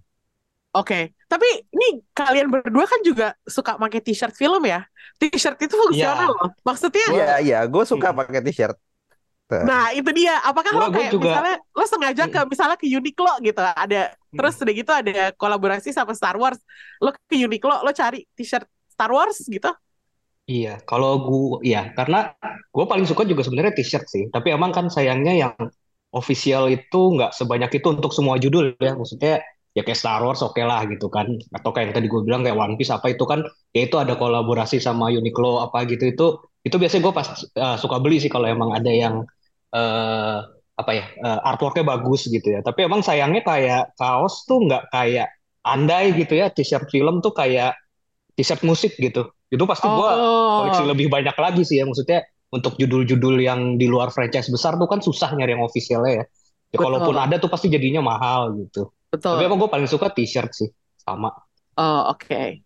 Oke, 0.74 1.14
tapi 1.30 1.46
ini 1.70 2.02
kalian 2.10 2.50
berdua 2.50 2.82
kan 2.90 2.98
juga 3.06 3.30
suka 3.46 3.78
pakai 3.78 4.02
t-shirt 4.02 4.34
film 4.34 4.58
ya? 4.66 4.82
T-shirt 5.22 5.54
itu 5.62 5.70
fungsional 5.78 6.26
Iya. 6.26 6.34
loh. 6.34 6.50
Maksudnya, 6.66 7.06
Iya, 7.14 7.34
iya, 7.46 7.58
gue 7.70 7.84
suka 7.86 8.10
pakai 8.10 8.42
t-shirt. 8.42 8.74
Tuh. 9.44 9.60
Nah, 9.60 9.92
itu 9.92 10.08
dia. 10.16 10.40
Apakah 10.40 10.72
Gua- 10.72 10.80
lo 10.80 10.88
gua 10.88 10.96
kayak 10.96 11.12
juga- 11.12 11.28
misalnya 11.36 11.56
lo 11.76 11.84
sengaja 11.84 12.24
ke 12.32 12.40
misalnya 12.48 12.76
ke 12.80 12.86
Uniqlo 12.88 13.32
gitu, 13.44 13.60
ada 13.60 14.00
terus 14.32 14.54
udah 14.56 14.74
gitu 14.74 14.90
ada 14.90 15.30
kolaborasi 15.36 15.92
sama 15.92 16.16
Star 16.16 16.34
Wars. 16.40 16.56
Lo 17.04 17.12
ke 17.12 17.36
Uniqlo, 17.36 17.84
lo 17.84 17.90
cari 17.92 18.24
t-shirt 18.32 18.64
Star 18.88 19.12
Wars 19.12 19.44
gitu. 19.44 19.68
Iya, 20.44 20.80
kalau 20.84 21.24
gua, 21.24 21.60
iya, 21.64 21.92
karena 21.96 22.36
gue 22.68 22.84
paling 22.84 23.08
suka 23.08 23.24
juga 23.24 23.40
sebenarnya 23.44 23.72
t-shirt 23.76 24.04
sih. 24.08 24.24
Tapi 24.28 24.52
emang 24.52 24.72
kan 24.76 24.88
sayangnya 24.92 25.32
yang 25.32 25.52
official 26.12 26.68
itu 26.68 27.00
nggak 27.16 27.32
sebanyak 27.32 27.70
itu 27.80 27.86
untuk 27.88 28.12
semua 28.12 28.36
judul 28.36 28.76
ya. 28.80 28.92
Maksudnya 28.96 29.40
ya 29.74 29.82
kayak 29.82 29.98
Star 29.98 30.22
Wars 30.22 30.40
oke 30.40 30.62
lah 30.62 30.86
gitu 30.86 31.10
kan. 31.10 31.26
Atau 31.50 31.74
kayak 31.74 31.90
yang 31.90 31.94
tadi 31.98 32.06
gue 32.06 32.20
bilang 32.22 32.46
kayak 32.46 32.56
One 32.56 32.74
Piece 32.78 32.94
apa 32.94 33.10
itu 33.10 33.26
kan, 33.26 33.42
ya 33.74 33.90
itu 33.90 33.98
ada 33.98 34.14
kolaborasi 34.14 34.78
sama 34.78 35.10
Uniqlo 35.10 35.60
apa 35.66 35.84
gitu 35.90 36.04
itu. 36.08 36.26
Itu 36.64 36.78
biasanya 36.80 37.02
gue 37.10 37.14
pas 37.14 37.28
uh, 37.58 37.76
suka 37.76 37.98
beli 38.00 38.22
sih 38.22 38.30
kalau 38.32 38.48
emang 38.48 38.72
ada 38.72 38.88
yang 38.88 39.26
eh 39.74 40.38
apa 40.74 40.90
ya 40.90 41.06
eh, 41.06 41.48
artworknya 41.50 41.86
bagus 41.86 42.26
gitu 42.26 42.50
ya. 42.50 42.58
Tapi 42.62 42.86
emang 42.86 43.02
sayangnya 43.02 43.46
kayak 43.46 43.94
kaos 43.94 44.42
tuh 44.46 44.58
nggak 44.66 44.90
kayak 44.90 45.30
andai 45.62 46.14
gitu 46.18 46.34
ya. 46.34 46.50
T-shirt 46.50 46.90
film 46.90 47.22
tuh 47.22 47.30
kayak 47.30 47.78
t-shirt 48.34 48.62
musik 48.66 48.98
gitu. 48.98 49.30
Itu 49.50 49.64
pasti 49.70 49.86
gue 49.86 50.10
koleksi 50.58 50.82
Oh, 50.82 50.90
lebih 50.90 51.06
banyak 51.10 51.36
lagi 51.38 51.62
sih 51.62 51.78
ya 51.78 51.86
maksudnya 51.86 52.26
untuk 52.50 52.74
judul-judul 52.78 53.38
yang 53.38 53.78
di 53.78 53.86
luar 53.86 54.10
franchise 54.10 54.50
besar 54.50 54.78
tuh 54.78 54.86
kan 54.90 54.98
susah 55.02 55.30
nyari 55.34 55.54
yang 55.54 55.62
officialnya 55.62 56.22
ya. 56.22 56.24
Ya 56.74 56.76
Betul. 56.82 56.86
kalaupun 56.90 57.16
ada 57.22 57.38
tuh 57.38 57.50
pasti 57.50 57.70
jadinya 57.70 58.02
mahal 58.02 58.54
gitu. 58.58 58.90
Betul. 59.14 59.34
Tapi 59.38 59.44
emang 59.46 59.58
gue 59.62 59.70
paling 59.70 59.88
suka 59.88 60.10
t-shirt 60.10 60.50
sih 60.50 60.68
sama. 60.98 61.30
Oh, 61.78 62.10
oke. 62.10 62.62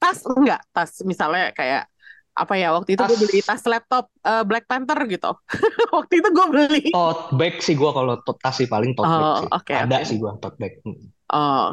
Tas 0.00 0.18
enggak, 0.26 0.60
tas 0.72 0.90
misalnya 1.04 1.52
kayak 1.52 1.86
apa 2.32 2.56
ya 2.56 2.72
waktu 2.72 2.96
itu 2.96 3.02
gue 3.04 3.18
beli 3.28 3.44
tas 3.44 3.60
laptop 3.68 4.08
eh, 4.24 4.40
Black 4.48 4.64
Panther 4.64 4.96
gitu. 5.04 5.36
waktu 5.96 6.14
itu 6.18 6.28
gue 6.32 6.46
beli. 6.48 6.82
Tote 6.90 7.36
bag 7.36 7.60
sih 7.60 7.76
gue 7.76 7.90
kalau 7.92 8.16
to- 8.24 8.38
tas 8.40 8.56
sih 8.56 8.66
paling 8.66 8.96
tote 8.96 9.08
bag 9.08 9.22
Oh, 9.22 9.36
sih. 9.44 9.48
oke, 9.52 9.72
Ada 9.76 9.96
oke. 10.00 10.06
sih 10.08 10.16
gue 10.16 10.30
tote 10.40 10.56
bag. 10.58 10.72
Hmm. 10.82 11.04
Oh, 11.32 11.66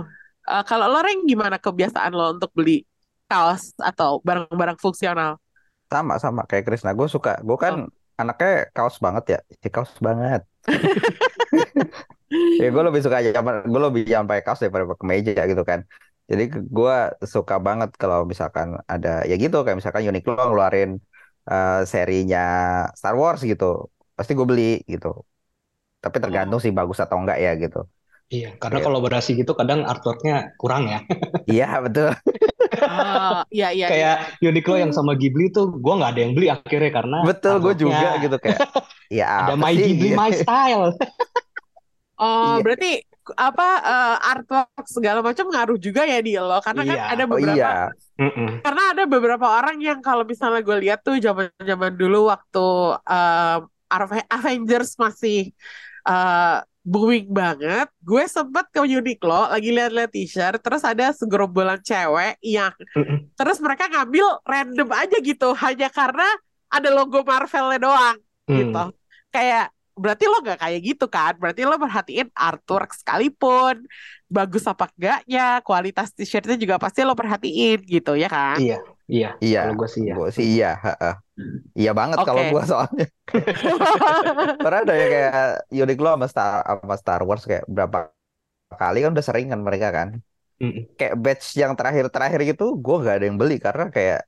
Eh, 0.50 0.64
kalau 0.66 0.90
lo 0.90 1.06
Reng 1.06 1.30
gimana 1.30 1.62
kebiasaan 1.62 2.10
lo 2.10 2.34
untuk 2.34 2.50
beli 2.58 2.82
kaos 3.30 3.78
atau 3.78 4.18
barang-barang 4.26 4.82
fungsional? 4.82 5.38
Sama 5.86 6.18
sama 6.18 6.42
kayak 6.50 6.66
Krisna. 6.66 6.98
Gue 6.98 7.06
suka. 7.06 7.38
Gue 7.46 7.54
kan 7.54 7.86
anaknya 8.18 8.66
kaos 8.74 8.98
banget 8.98 9.38
ya. 9.38 9.40
Si 9.62 9.70
kaos 9.70 9.94
banget. 10.02 10.42
Ya 12.62 12.68
gue 12.74 12.84
lebih 12.88 13.02
suka 13.06 13.18
zaman 13.38 13.56
gue 13.72 13.82
lebih 13.88 14.04
sampai 14.18 14.38
kaos 14.46 14.60
daripada 14.64 14.86
pakai 14.92 15.02
kemeja 15.02 15.42
gitu 15.52 15.64
kan. 15.70 15.80
Jadi 16.30 16.44
gue 16.78 16.96
suka 17.34 17.56
banget 17.68 17.90
kalau 18.02 18.20
misalkan 18.32 18.68
ada 18.94 19.10
ya 19.30 19.34
gitu 19.44 19.56
kayak 19.66 19.78
misalkan 19.80 20.04
Uniqlo 20.10 20.34
ngeluarin 20.38 20.90
eh, 21.52 21.80
serinya 21.92 22.40
Star 23.00 23.16
Wars 23.22 23.42
gitu. 23.52 23.66
Pasti 24.18 24.32
gue 24.38 24.46
beli 24.52 24.64
gitu. 24.94 25.08
Tapi 26.04 26.18
tergantung 26.24 26.60
sih 26.64 26.72
bagus 26.80 26.98
atau 27.04 27.18
enggak 27.22 27.38
ya 27.46 27.52
gitu. 27.64 27.80
Iya, 28.30 28.54
karena 28.62 28.78
Iya. 28.78 28.86
kolaborasi 28.86 29.30
gitu 29.42 29.52
kadang 29.58 29.80
artworknya 29.90 30.54
kurang 30.62 30.84
ya. 30.86 31.00
Iya 31.50 31.68
betul. 31.82 32.10
Oh, 32.70 33.42
iya 33.50 33.68
iya. 33.74 33.88
iya. 33.90 33.90
Kayak 33.90 34.16
Uniqlo 34.46 34.76
yang 34.78 34.92
sama 34.94 35.18
Ghibli 35.18 35.50
tuh 35.50 35.66
gue 35.82 35.94
nggak 35.98 36.12
ada 36.14 36.22
yang 36.22 36.34
beli 36.38 36.48
akhirnya 36.54 36.92
karena 36.94 37.18
Betul 37.26 37.56
gue 37.66 37.74
juga 37.74 38.10
gitu 38.22 38.36
kayak. 38.38 38.60
Ya 39.10 39.50
ada 39.50 39.58
My 39.58 39.74
sih? 39.74 39.82
Ghibli 39.90 40.14
My 40.14 40.30
Style. 40.30 40.94
Oh, 42.20 42.60
Iya. 42.60 42.64
berarti 42.68 42.92
apa 43.40 43.68
eh, 43.80 44.18
artwork 44.36 44.86
segala 44.90 45.20
macam 45.24 45.46
ngaruh 45.48 45.80
juga 45.80 46.02
ya 46.04 46.20
di 46.20 46.36
lo 46.36 46.60
karena 46.66 46.82
kan 46.84 46.98
Iya. 46.98 47.04
ada 47.14 47.24
Oh 47.24 47.30
beberapa 47.32 47.56
iya. 47.56 47.74
Mm-mm. 48.20 48.50
karena 48.60 48.84
ada 48.92 49.04
beberapa 49.08 49.48
orang 49.48 49.78
yang 49.80 50.00
kalau 50.04 50.28
misalnya 50.28 50.60
gue 50.60 50.78
lihat 50.84 51.00
tuh 51.06 51.16
zaman-zaman 51.22 51.94
dulu 51.96 52.28
waktu 52.28 52.68
Ave- 53.90 54.28
Avengers 54.30 54.94
masih 55.00 55.50
uh, 56.06 56.62
booming 56.86 57.30
banget, 57.30 57.86
gue 58.02 58.24
sempet 58.26 58.66
ke 58.74 58.82
Uniqlo 58.82 59.50
lagi 59.50 59.70
lihat-lihat 59.70 60.10
t-shirt, 60.10 60.60
terus 60.62 60.82
ada 60.82 61.14
segerombolan 61.14 61.78
cewek 61.86 62.38
yang 62.42 62.74
terus 63.38 63.58
mereka 63.62 63.86
ngambil 63.90 64.42
random 64.46 64.90
aja 64.94 65.18
gitu 65.22 65.54
hanya 65.58 65.90
karena 65.94 66.26
ada 66.70 66.90
logo 66.94 67.22
Marvelnya 67.26 67.78
doang 67.82 68.18
gitu. 68.50 68.84
Hmm. 68.90 68.94
Kayak 69.30 69.70
berarti 70.00 70.26
lo 70.32 70.40
gak 70.40 70.60
kayak 70.64 70.82
gitu 70.82 71.06
kan? 71.12 71.36
Berarti 71.36 71.62
lo 71.68 71.76
perhatiin 71.76 72.32
artwork 72.32 72.96
sekalipun 72.96 73.84
bagus 74.30 74.64
apa 74.70 74.88
enggaknya, 74.94 75.60
kualitas 75.66 76.14
t-shirtnya 76.14 76.56
juga 76.56 76.78
pasti 76.78 77.04
lo 77.04 77.18
perhatiin 77.18 77.84
gitu 77.84 78.16
ya 78.16 78.30
kan? 78.32 78.58
Iya, 78.62 78.78
iya. 79.10 79.30
Iya. 79.42 79.60
Kalau 79.68 79.76
gue 79.76 79.90
sih 79.90 80.04
ya. 80.08 80.14
Gue 80.16 80.30
sih 80.32 80.46
iya. 80.46 80.72
heeh. 80.80 81.16
Iya 81.76 81.92
banget 81.96 82.18
kalau 82.24 82.42
Oke. 82.46 82.52
gue 82.54 82.64
soalnya. 82.64 83.08
Karena 84.64 84.80
ada 84.86 84.94
ya 84.96 85.08
kayak 85.10 85.34
Uniqlo 85.74 86.10
sama 86.16 86.28
Star 86.30 86.54
sama 86.64 86.96
Star 86.96 87.22
Wars 87.26 87.44
kayak 87.44 87.66
berapa 87.68 88.14
kali 88.70 89.02
kan 89.04 89.12
udah 89.12 89.26
sering 89.26 89.48
kan 89.52 89.62
mereka 89.66 89.90
kan. 89.92 90.10
Mm-mm. 90.60 90.92
Kayak 91.00 91.16
batch 91.20 91.56
yang 91.56 91.74
terakhir-terakhir 91.74 92.42
gitu 92.56 92.76
gue 92.78 92.96
gak 93.02 93.16
ada 93.24 93.26
yang 93.26 93.40
beli 93.40 93.58
karena 93.58 93.88
kayak 93.90 94.28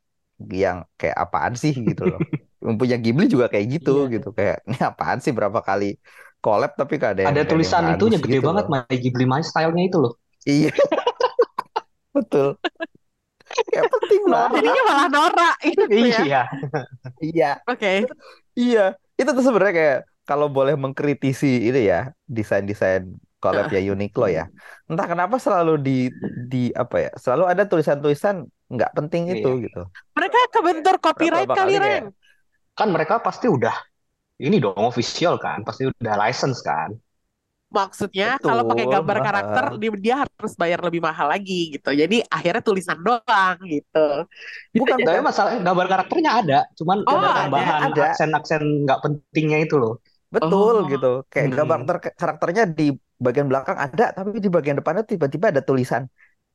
yang 0.50 0.88
kayak 0.98 1.18
apaan 1.20 1.54
sih 1.54 1.76
gitu 1.76 2.08
loh. 2.08 2.20
Yang 2.62 2.76
punya 2.78 2.98
Ghibli 2.98 3.26
juga 3.26 3.46
kayak 3.50 3.66
gitu 3.68 4.06
Iya. 4.06 4.14
gitu 4.16 4.30
kayak 4.32 4.58
ini 4.70 4.78
apaan 4.80 5.18
sih 5.18 5.34
berapa 5.34 5.60
kali 5.60 5.98
collab 6.42 6.74
tapi 6.74 6.98
gak 6.98 7.12
ada 7.18 7.22
yang 7.26 7.32
Ada 7.34 7.40
yang 7.42 7.50
tulisan 7.50 7.84
itunya 7.94 8.18
gede 8.18 8.38
gitu 8.38 8.46
banget 8.46 8.66
loh. 8.66 8.74
My 8.86 8.96
Ghibli 8.98 9.26
My 9.26 9.42
Style-nya 9.42 9.84
itu 9.86 9.98
loh. 9.98 10.14
Iya. 10.46 10.72
Betul. 12.18 12.50
Kayak 13.68 13.92
penting 13.92 14.22
banget. 14.26 14.56
Jadinya 14.64 14.84
malah 14.88 15.08
norak 15.08 15.56
gitu 15.62 15.84
ya. 15.92 16.20
Iya. 16.24 16.42
Iya. 17.20 17.52
Oke. 17.68 18.08
Iya, 18.52 18.86
itu 19.16 19.30
tuh 19.32 19.44
sebenarnya 19.44 19.76
kayak 19.76 20.00
kalau 20.24 20.48
boleh 20.48 20.76
mengkritisi 20.76 21.68
itu 21.68 21.80
ya 21.82 22.12
desain-desain 22.28 23.08
collab 23.40 23.72
ya 23.72 23.82
Uniqlo 23.82 24.28
ya. 24.28 24.48
Entah 24.86 25.08
kenapa 25.08 25.40
selalu 25.40 25.74
di 25.80 25.98
di 26.48 26.70
apa 26.72 26.98
ya, 27.00 27.12
selalu 27.16 27.44
ada 27.48 27.64
tulisan-tulisan 27.66 28.44
nggak 28.68 28.92
penting 28.96 29.32
itu 29.34 29.50
Iya. 29.52 29.64
gitu. 29.68 29.82
Mereka 30.16 30.40
kebentur 30.52 30.96
copyright 31.00 31.50
kali 31.50 31.76
Ren. 31.76 32.04
Kan 32.82 32.90
mereka 32.96 33.16
pasti 33.28 33.48
udah 33.58 33.76
ini 34.48 34.58
dong 34.64 34.84
official 34.92 35.36
kan, 35.46 35.60
pasti 35.68 35.84
udah 35.92 36.16
license 36.24 36.60
kan. 36.70 36.90
Maksudnya 37.72 38.36
kalau 38.44 38.68
pakai 38.68 38.84
gambar 38.84 39.18
karakter 39.24 39.66
dia, 39.80 39.90
dia 40.06 40.16
harus 40.28 40.54
bayar 40.60 40.80
lebih 40.84 41.00
mahal 41.00 41.32
lagi 41.32 41.72
gitu. 41.72 41.88
Jadi 41.96 42.20
akhirnya 42.28 42.60
tulisan 42.68 43.00
doang 43.00 43.58
gitu. 43.64 44.28
Bukan 44.72 45.00
Tapi 45.04 45.20
masalah 45.20 45.52
gambar 45.60 45.88
karakternya 45.92 46.32
ada, 46.42 46.58
cuman 46.80 46.98
Oh, 47.06 47.18
ada 47.18 47.30
tambahan 47.36 47.92
ada. 47.92 48.02
aksen-aksen 48.08 48.62
nggak 48.88 49.00
pentingnya 49.04 49.58
itu 49.68 49.76
loh. 49.84 49.94
betul 50.36 50.74
Oh. 50.76 50.88
gitu. 50.92 51.08
Kayak 51.32 51.48
Hmm. 51.52 51.58
gambar 51.60 51.80
karakter- 51.88 52.16
karakternya 52.20 52.64
di 52.80 52.84
bagian 53.26 53.48
belakang 53.52 53.78
ada, 53.86 54.04
tapi 54.16 54.40
di 54.44 54.50
bagian 54.56 54.78
depannya 54.80 55.04
tiba-tiba 55.12 55.46
ada 55.52 55.62
tulisan 55.68 56.04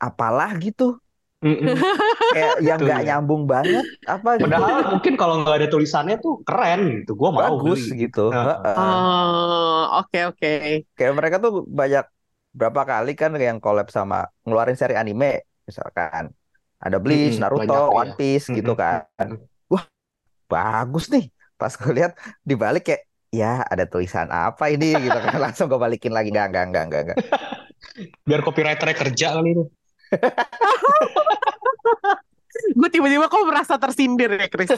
apalah 0.00 0.50
gitu. 0.64 0.96
Mm-mm. 1.44 1.84
Kayak 2.32 2.54
yang 2.68 2.78
nggak 2.84 3.00
ya. 3.06 3.06
nyambung 3.06 3.42
banget 3.52 3.86
apa 4.12 4.30
gitu. 4.44 4.60
Padahal 4.60 4.92
mungkin 4.92 5.14
kalau 5.20 5.34
nggak 5.40 5.56
ada 5.64 5.68
tulisannya 5.72 6.16
tuh 6.24 6.44
keren 6.44 6.80
gitu, 7.02 7.12
gue 7.20 7.30
mau 7.32 7.40
Bagus 7.40 7.80
beli. 7.80 7.96
gitu. 8.00 8.20
Heeh. 8.34 8.76
Oh, 8.76 9.80
oke 10.00 10.18
oke. 10.28 10.48
kayak 10.96 11.12
mereka 11.18 11.36
tuh 11.44 11.52
banyak 11.80 12.04
berapa 12.58 12.82
kali 12.90 13.10
kan 13.20 13.30
yang 13.36 13.58
collab 13.64 13.88
sama 13.92 14.16
ngeluarin 14.46 14.76
seri 14.80 14.94
anime 14.96 15.44
misalkan 15.68 16.32
ada 16.84 16.96
Bleach, 17.04 17.36
Mm-mm, 17.36 17.42
Naruto, 17.42 17.74
banyak, 17.74 17.84
One 17.92 18.10
iya. 18.10 18.12
Piece 18.18 18.46
gitu 18.56 18.72
Mm-mm. 18.72 18.76
kan. 18.76 19.28
Wah, 19.72 19.84
bagus 20.52 21.04
nih. 21.14 21.24
Pas 21.60 21.72
gue 21.80 21.92
lihat 21.98 22.12
dibalik 22.50 22.82
kayak 22.88 23.02
ya 23.34 23.64
ada 23.72 23.84
tulisan 23.90 24.28
apa 24.32 24.64
ini 24.74 24.86
gitu 25.10 25.18
kan 25.24 25.36
langsung 25.44 25.66
gue 25.72 25.80
balikin 25.80 26.12
lagi 26.16 26.30
enggak 26.32 26.46
enggak 26.52 26.64
enggak 26.68 26.84
enggak 26.88 27.02
enggak. 27.06 27.20
Biar 28.28 28.40
copywriternya 28.46 28.96
kerja 28.96 29.26
kali 29.36 29.48
itu. 29.54 29.64
Gue 32.72 32.88
tiba-tiba 32.88 33.28
kok 33.28 33.44
merasa 33.44 33.76
tersindir 33.76 34.32
ya, 34.32 34.48
Chris. 34.48 34.72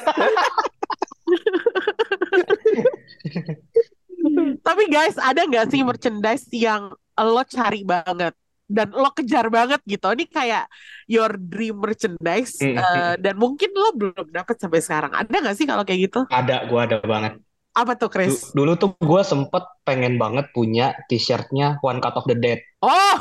Tapi 4.67 4.83
guys, 4.91 5.15
ada 5.17 5.47
nggak 5.47 5.71
sih 5.71 5.81
merchandise 5.87 6.47
yang 6.51 6.91
lo 7.19 7.43
cari 7.47 7.87
banget 7.87 8.35
dan 8.69 8.93
lo 8.93 9.11
kejar 9.15 9.49
banget 9.49 9.81
gitu? 9.89 10.11
Ini 10.13 10.27
kayak 10.29 10.65
your 11.09 11.35
dream 11.39 11.81
merchandise 11.81 12.61
Mm, 12.61 12.77
eh, 12.77 13.15
dan 13.23 13.35
mungkin 13.41 13.71
lo 13.73 13.91
belum 13.97 14.29
dapet 14.29 14.61
sampai 14.61 14.83
sekarang. 14.85 15.13
Ada 15.15 15.37
nggak 15.41 15.57
sih 15.57 15.67
kalau 15.67 15.83
kayak 15.87 16.11
gitu? 16.11 16.21
Ada, 16.29 16.69
gue 16.69 16.81
ada 16.81 16.99
banget. 17.01 17.41
Apa 17.79 17.95
tuh, 17.95 18.11
Chris? 18.11 18.51
Dulu 18.51 18.75
tuh 18.75 18.91
gue 18.99 19.23
sempet 19.23 19.63
pengen 19.87 20.19
banget 20.19 20.51
punya 20.51 20.99
t-shirtnya 21.07 21.79
One 21.79 22.03
Cut 22.03 22.19
of 22.19 22.27
the 22.27 22.35
Dead. 22.35 22.59
Oh, 22.83 23.17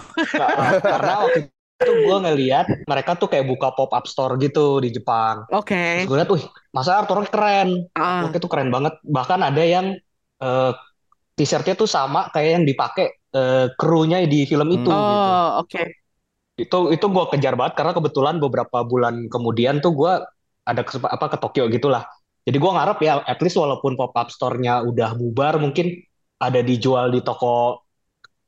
Karena 0.82 1.14
waktu 1.30 1.54
itu 1.78 1.94
gue 2.10 2.18
ngeliat 2.18 2.66
mereka 2.90 3.14
tuh 3.14 3.30
kayak 3.30 3.46
buka 3.46 3.70
pop-up 3.78 4.10
store 4.10 4.34
gitu 4.42 4.82
di 4.82 4.90
Jepang. 4.90 5.46
oke. 5.54 5.78
Terus 6.02 6.10
gue 6.10 6.18
liat, 6.18 6.30
wih, 6.34 6.46
masa 6.74 6.98
artworknya 6.98 7.30
keren. 7.30 7.70
Ah, 7.94 8.26
Artworknya 8.26 8.42
tuh 8.42 8.52
keren 8.52 8.70
banget. 8.74 8.94
Bahkan 9.06 9.40
ada 9.46 9.64
yang 9.64 9.94
eh, 10.42 10.72
t-shirtnya 11.38 11.78
tuh 11.78 11.86
sama 11.86 12.34
kayak 12.34 12.62
yang 12.62 12.66
dipakai 12.66 13.06
eh, 13.14 13.68
krunya 13.78 14.26
di 14.26 14.50
film 14.50 14.74
itu 14.74 14.90
gitu. 14.90 14.90
oh, 14.90 15.62
oke. 15.62 15.84
Itu 16.58 16.90
itu 16.90 17.06
gue 17.06 17.26
kejar 17.38 17.54
banget 17.54 17.78
karena 17.78 17.94
kebetulan 17.94 18.36
beberapa 18.42 18.82
bulan 18.82 19.30
kemudian 19.30 19.78
tuh 19.78 19.94
gue 19.94 20.14
ada 20.66 20.82
kesempat 20.82 21.14
apa 21.14 21.26
ke 21.30 21.38
Tokyo 21.38 21.70
gitulah. 21.70 22.10
Jadi 22.48 22.58
gue 22.64 22.72
ngarep 22.72 22.98
ya, 23.04 23.14
at 23.28 23.40
least 23.44 23.60
walaupun 23.60 24.00
pop-up 24.00 24.32
store-nya 24.32 24.80
udah 24.88 25.20
bubar, 25.20 25.60
mungkin 25.60 26.00
ada 26.40 26.64
dijual 26.64 27.12
di 27.12 27.20
toko 27.20 27.84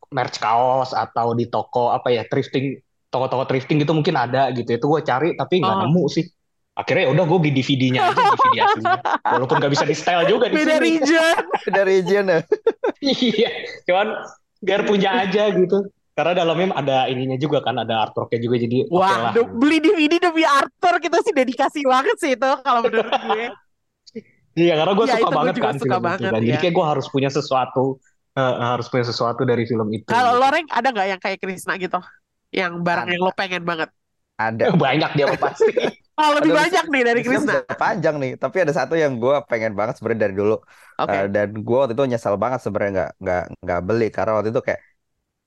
merch 0.09 0.39
kaos 0.39 0.95
atau 0.95 1.35
di 1.35 1.51
toko 1.51 1.91
apa 1.91 2.07
ya 2.09 2.23
thrifting, 2.25 2.79
toko-toko 3.09 3.43
thrifting 3.45 3.77
gitu 3.77 3.91
mungkin 3.91 4.15
ada 4.15 4.49
gitu. 4.49 4.69
Itu 4.71 4.85
gue 4.87 5.01
cari 5.01 5.33
tapi 5.33 5.59
nggak 5.59 5.75
Oh. 5.75 5.81
nemu 5.85 6.03
sih. 6.07 6.25
Akhirnya 6.73 7.03
ya 7.05 7.11
udah 7.11 7.25
gue 7.27 7.37
beli 7.37 7.51
DVD-nya 7.51 7.99
aja, 8.07 8.15
DVD 8.15 8.55
aslinya. 8.63 8.99
Walaupun 9.27 9.55
nggak 9.59 9.71
bisa 9.73 9.83
di 9.83 9.91
style 9.93 10.23
juga 10.25 10.47
di 10.47 10.55
Beda 10.55 10.79
sini. 10.79 10.85
region. 10.95 11.35
Dari 11.75 11.91
region 11.99 12.25
ya. 12.25 12.39
Iya, 12.99 13.49
cuman 13.83 14.07
biar 14.59 14.81
punya 14.83 15.09
aja 15.19 15.51
gitu. 15.51 15.91
Karena 16.15 16.35
dalamnya 16.35 16.75
ada 16.75 16.97
ininya 17.07 17.35
juga 17.35 17.59
kan, 17.59 17.79
ada 17.79 18.03
artworknya 18.03 18.39
juga 18.39 18.55
jadi 18.59 18.77
Wah, 18.91 19.31
lah. 19.31 19.31
du- 19.31 19.51
beli 19.55 19.79
DVD 19.79 20.19
demi 20.19 20.43
Arthur 20.43 20.99
kita 20.99 21.19
sih 21.19 21.31
dedikasi 21.31 21.79
banget 21.83 22.15
sih 22.15 22.31
itu 22.35 22.49
kalau 22.59 22.79
menurut 22.83 23.07
gue. 23.07 23.45
Iya, 24.55 24.73
karena 24.75 24.93
gue 24.95 25.05
Iya, 25.05 25.15
suka 25.15 25.23
gue 25.25 25.35
banget 25.35 25.55
kan 25.55 25.75
suka 25.75 25.87
film 25.87 26.03
banget, 26.03 26.19
itu 26.19 26.27
kan. 26.27 26.41
Jadi 26.43 26.47
ya. 26.51 26.59
kayak 26.59 26.73
gue 26.75 26.85
harus 26.85 27.05
punya 27.07 27.29
sesuatu, 27.29 27.85
eh, 28.35 28.55
harus 28.65 28.87
punya 28.87 29.05
sesuatu 29.07 29.41
dari 29.43 29.63
film 29.63 29.87
itu. 29.91 30.07
Kalau 30.07 30.35
gitu. 30.35 30.41
lo 30.43 30.47
Reng, 30.47 30.67
ada 30.67 30.87
nggak 30.91 31.07
yang 31.07 31.19
kayak 31.19 31.39
Krisna 31.39 31.73
gitu? 31.75 31.99
Yang 32.57 32.73
barang 32.85 33.05
Ada. 33.05 33.13
yang 33.13 33.21
lo 33.25 33.31
pengen 33.39 33.63
banget? 33.69 33.89
Ada. 34.39 34.65
Banyak 34.83 35.11
dia 35.17 35.27
pasti. 35.43 35.71
Oh, 36.19 36.35
lebih 36.35 36.51
Aduh, 36.51 36.59
banyak 36.59 36.85
nih 36.91 37.03
dari 37.07 37.21
Krisna. 37.23 37.55
panjang 37.81 38.15
nih, 38.21 38.31
tapi 38.41 38.57
ada 38.63 38.73
satu 38.79 38.93
yang 39.03 39.13
gue 39.23 39.33
pengen 39.49 39.71
banget 39.79 39.93
sebenarnya 39.97 40.21
dari 40.27 40.35
dulu. 40.41 40.53
Oke. 40.97 41.17
Eh, 41.17 41.23
dan 41.33 41.47
gue 41.65 41.75
waktu 41.79 41.93
itu 41.95 42.03
nyesel 42.11 42.35
banget 42.43 42.59
sebenarnya 42.63 42.91
nggak 42.97 43.09
nggak 43.23 43.41
nggak 43.63 43.79
beli 43.87 44.05
karena 44.15 44.31
waktu 44.35 44.49
itu 44.53 44.61
kayak, 44.67 44.81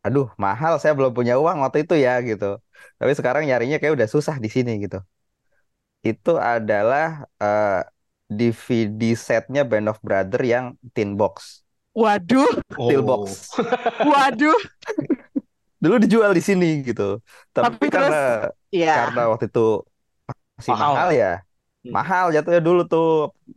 aduh 0.07 0.27
mahal 0.45 0.73
saya 0.81 0.93
belum 0.99 1.13
punya 1.19 1.35
uang 1.43 1.59
waktu 1.65 1.79
itu 1.85 1.95
ya 2.07 2.13
gitu. 2.29 2.47
Tapi 3.01 3.13
sekarang 3.19 3.43
nyarinya 3.49 3.77
kayak 3.81 3.95
udah 3.99 4.09
susah 4.15 4.37
di 4.45 4.49
sini 4.57 4.71
gitu. 4.85 4.99
Itu 6.09 6.31
adalah 6.53 7.07
eh, 7.43 7.81
DVD 8.37 9.01
setnya 9.27 9.63
Band 9.71 9.87
of 9.93 9.99
Brother 10.07 10.41
yang 10.53 10.65
tin 10.95 11.11
box, 11.21 11.37
Waduh, 12.01 12.53
steel 12.85 13.03
Oh. 13.03 13.05
box. 13.05 13.61
waduh. 14.11 14.59
Dulu 15.83 15.95
dijual 16.03 16.31
di 16.39 16.43
sini 16.49 16.67
gitu. 16.89 17.03
Tapi, 17.55 17.67
Tapi 17.75 17.87
terus, 17.91 18.15
karena 18.15 18.17
Iya. 18.73 18.93
karena 18.99 19.21
waktu 19.33 19.45
itu 19.51 19.61
masih 20.59 20.73
Mahal. 20.73 20.93
mahal 20.95 21.09
ya. 21.23 21.31
Hmm. 21.83 21.93
Mahal 21.97 22.25
jatuhnya 22.35 22.61
dulu 22.69 22.81
tuh. 22.93 23.07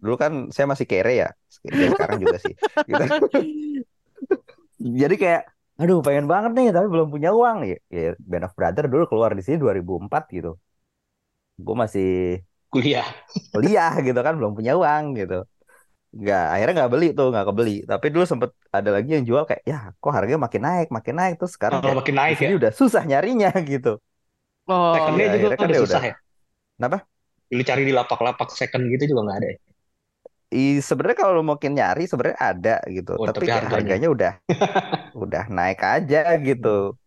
Dulu 0.03 0.15
kan 0.23 0.31
saya 0.55 0.65
masih 0.71 0.85
kere 0.89 1.11
ya. 1.21 1.27
Ya, 1.65 1.87
sekarang 1.93 2.17
juga 2.23 2.37
sih. 2.43 2.53
Gitu. 2.89 3.03
Jadi 5.01 5.15
kayak 5.21 5.41
aduh 5.81 5.99
pengen 6.05 6.25
banget 6.31 6.51
nih 6.57 6.67
tapi 6.75 6.87
belum 6.93 7.07
punya 7.13 7.29
uang 7.39 7.57
ya. 7.69 7.75
Ya, 7.91 8.09
Band 8.29 8.45
of 8.47 8.53
Brother 8.57 8.85
dulu 8.91 9.03
keluar 9.11 9.31
di 9.37 9.41
sini 9.45 9.57
2004 9.63 10.23
gitu. 10.35 10.49
Gue 11.65 11.75
masih 11.75 12.05
Kuliah. 12.69 13.07
kuliah 13.53 13.91
gitu 14.05 14.19
kan 14.25 14.33
belum 14.39 14.51
punya 14.57 14.71
uang 14.79 15.03
gitu. 15.19 15.35
Nggak, 16.19 16.41
akhirnya 16.53 16.73
nggak 16.77 16.91
beli 16.93 17.05
tuh, 17.17 17.25
nggak 17.31 17.45
kebeli. 17.49 17.71
Tapi 17.91 18.05
dulu 18.13 18.23
sempet 18.31 18.49
ada 18.77 18.89
lagi 18.95 19.09
yang 19.15 19.23
jual 19.29 19.43
kayak, 19.49 19.61
ya 19.71 19.75
kok 20.01 20.11
harganya 20.15 20.39
makin 20.45 20.61
naik, 20.67 20.87
makin 20.97 21.15
naik. 21.19 21.33
Terus 21.39 21.53
sekarang 21.57 21.79
kayak 21.83 21.97
makin 22.01 22.15
naik 22.19 22.37
ya. 22.45 22.49
udah 22.59 22.71
susah 22.79 23.03
nyarinya 23.09 23.47
gitu. 23.71 23.89
Oh, 24.67 24.93
Secondnya 24.93 25.25
ya, 25.25 25.31
juga 25.35 25.49
kan 25.59 25.67
udah 25.67 25.75
ya 25.75 25.79
susah 25.81 25.87
udah. 25.87 26.03
ya. 26.09 26.13
Kenapa? 26.77 26.97
Lu 27.57 27.63
cari 27.69 27.83
di 27.89 27.93
lapak-lapak 27.99 28.49
second 28.59 28.83
gitu 28.93 29.03
juga 29.11 29.21
nggak 29.25 29.37
ada 29.41 29.47
ya. 29.53 29.57
I, 30.55 30.79
sebenarnya 30.87 31.17
kalau 31.21 31.33
lo 31.41 31.43
mungkin 31.51 31.71
nyari 31.77 32.03
sebenarnya 32.09 32.39
ada 32.51 32.75
gitu, 32.95 33.11
Oh, 33.17 33.27
tapi 33.27 33.41
tapi 33.41 33.49
kayak 33.49 33.63
harganya. 33.63 33.75
harganya 33.75 34.07
udah 34.15 34.31
udah 35.23 35.43
naik 35.57 35.79
aja 35.95 36.17
gitu. 36.47 36.97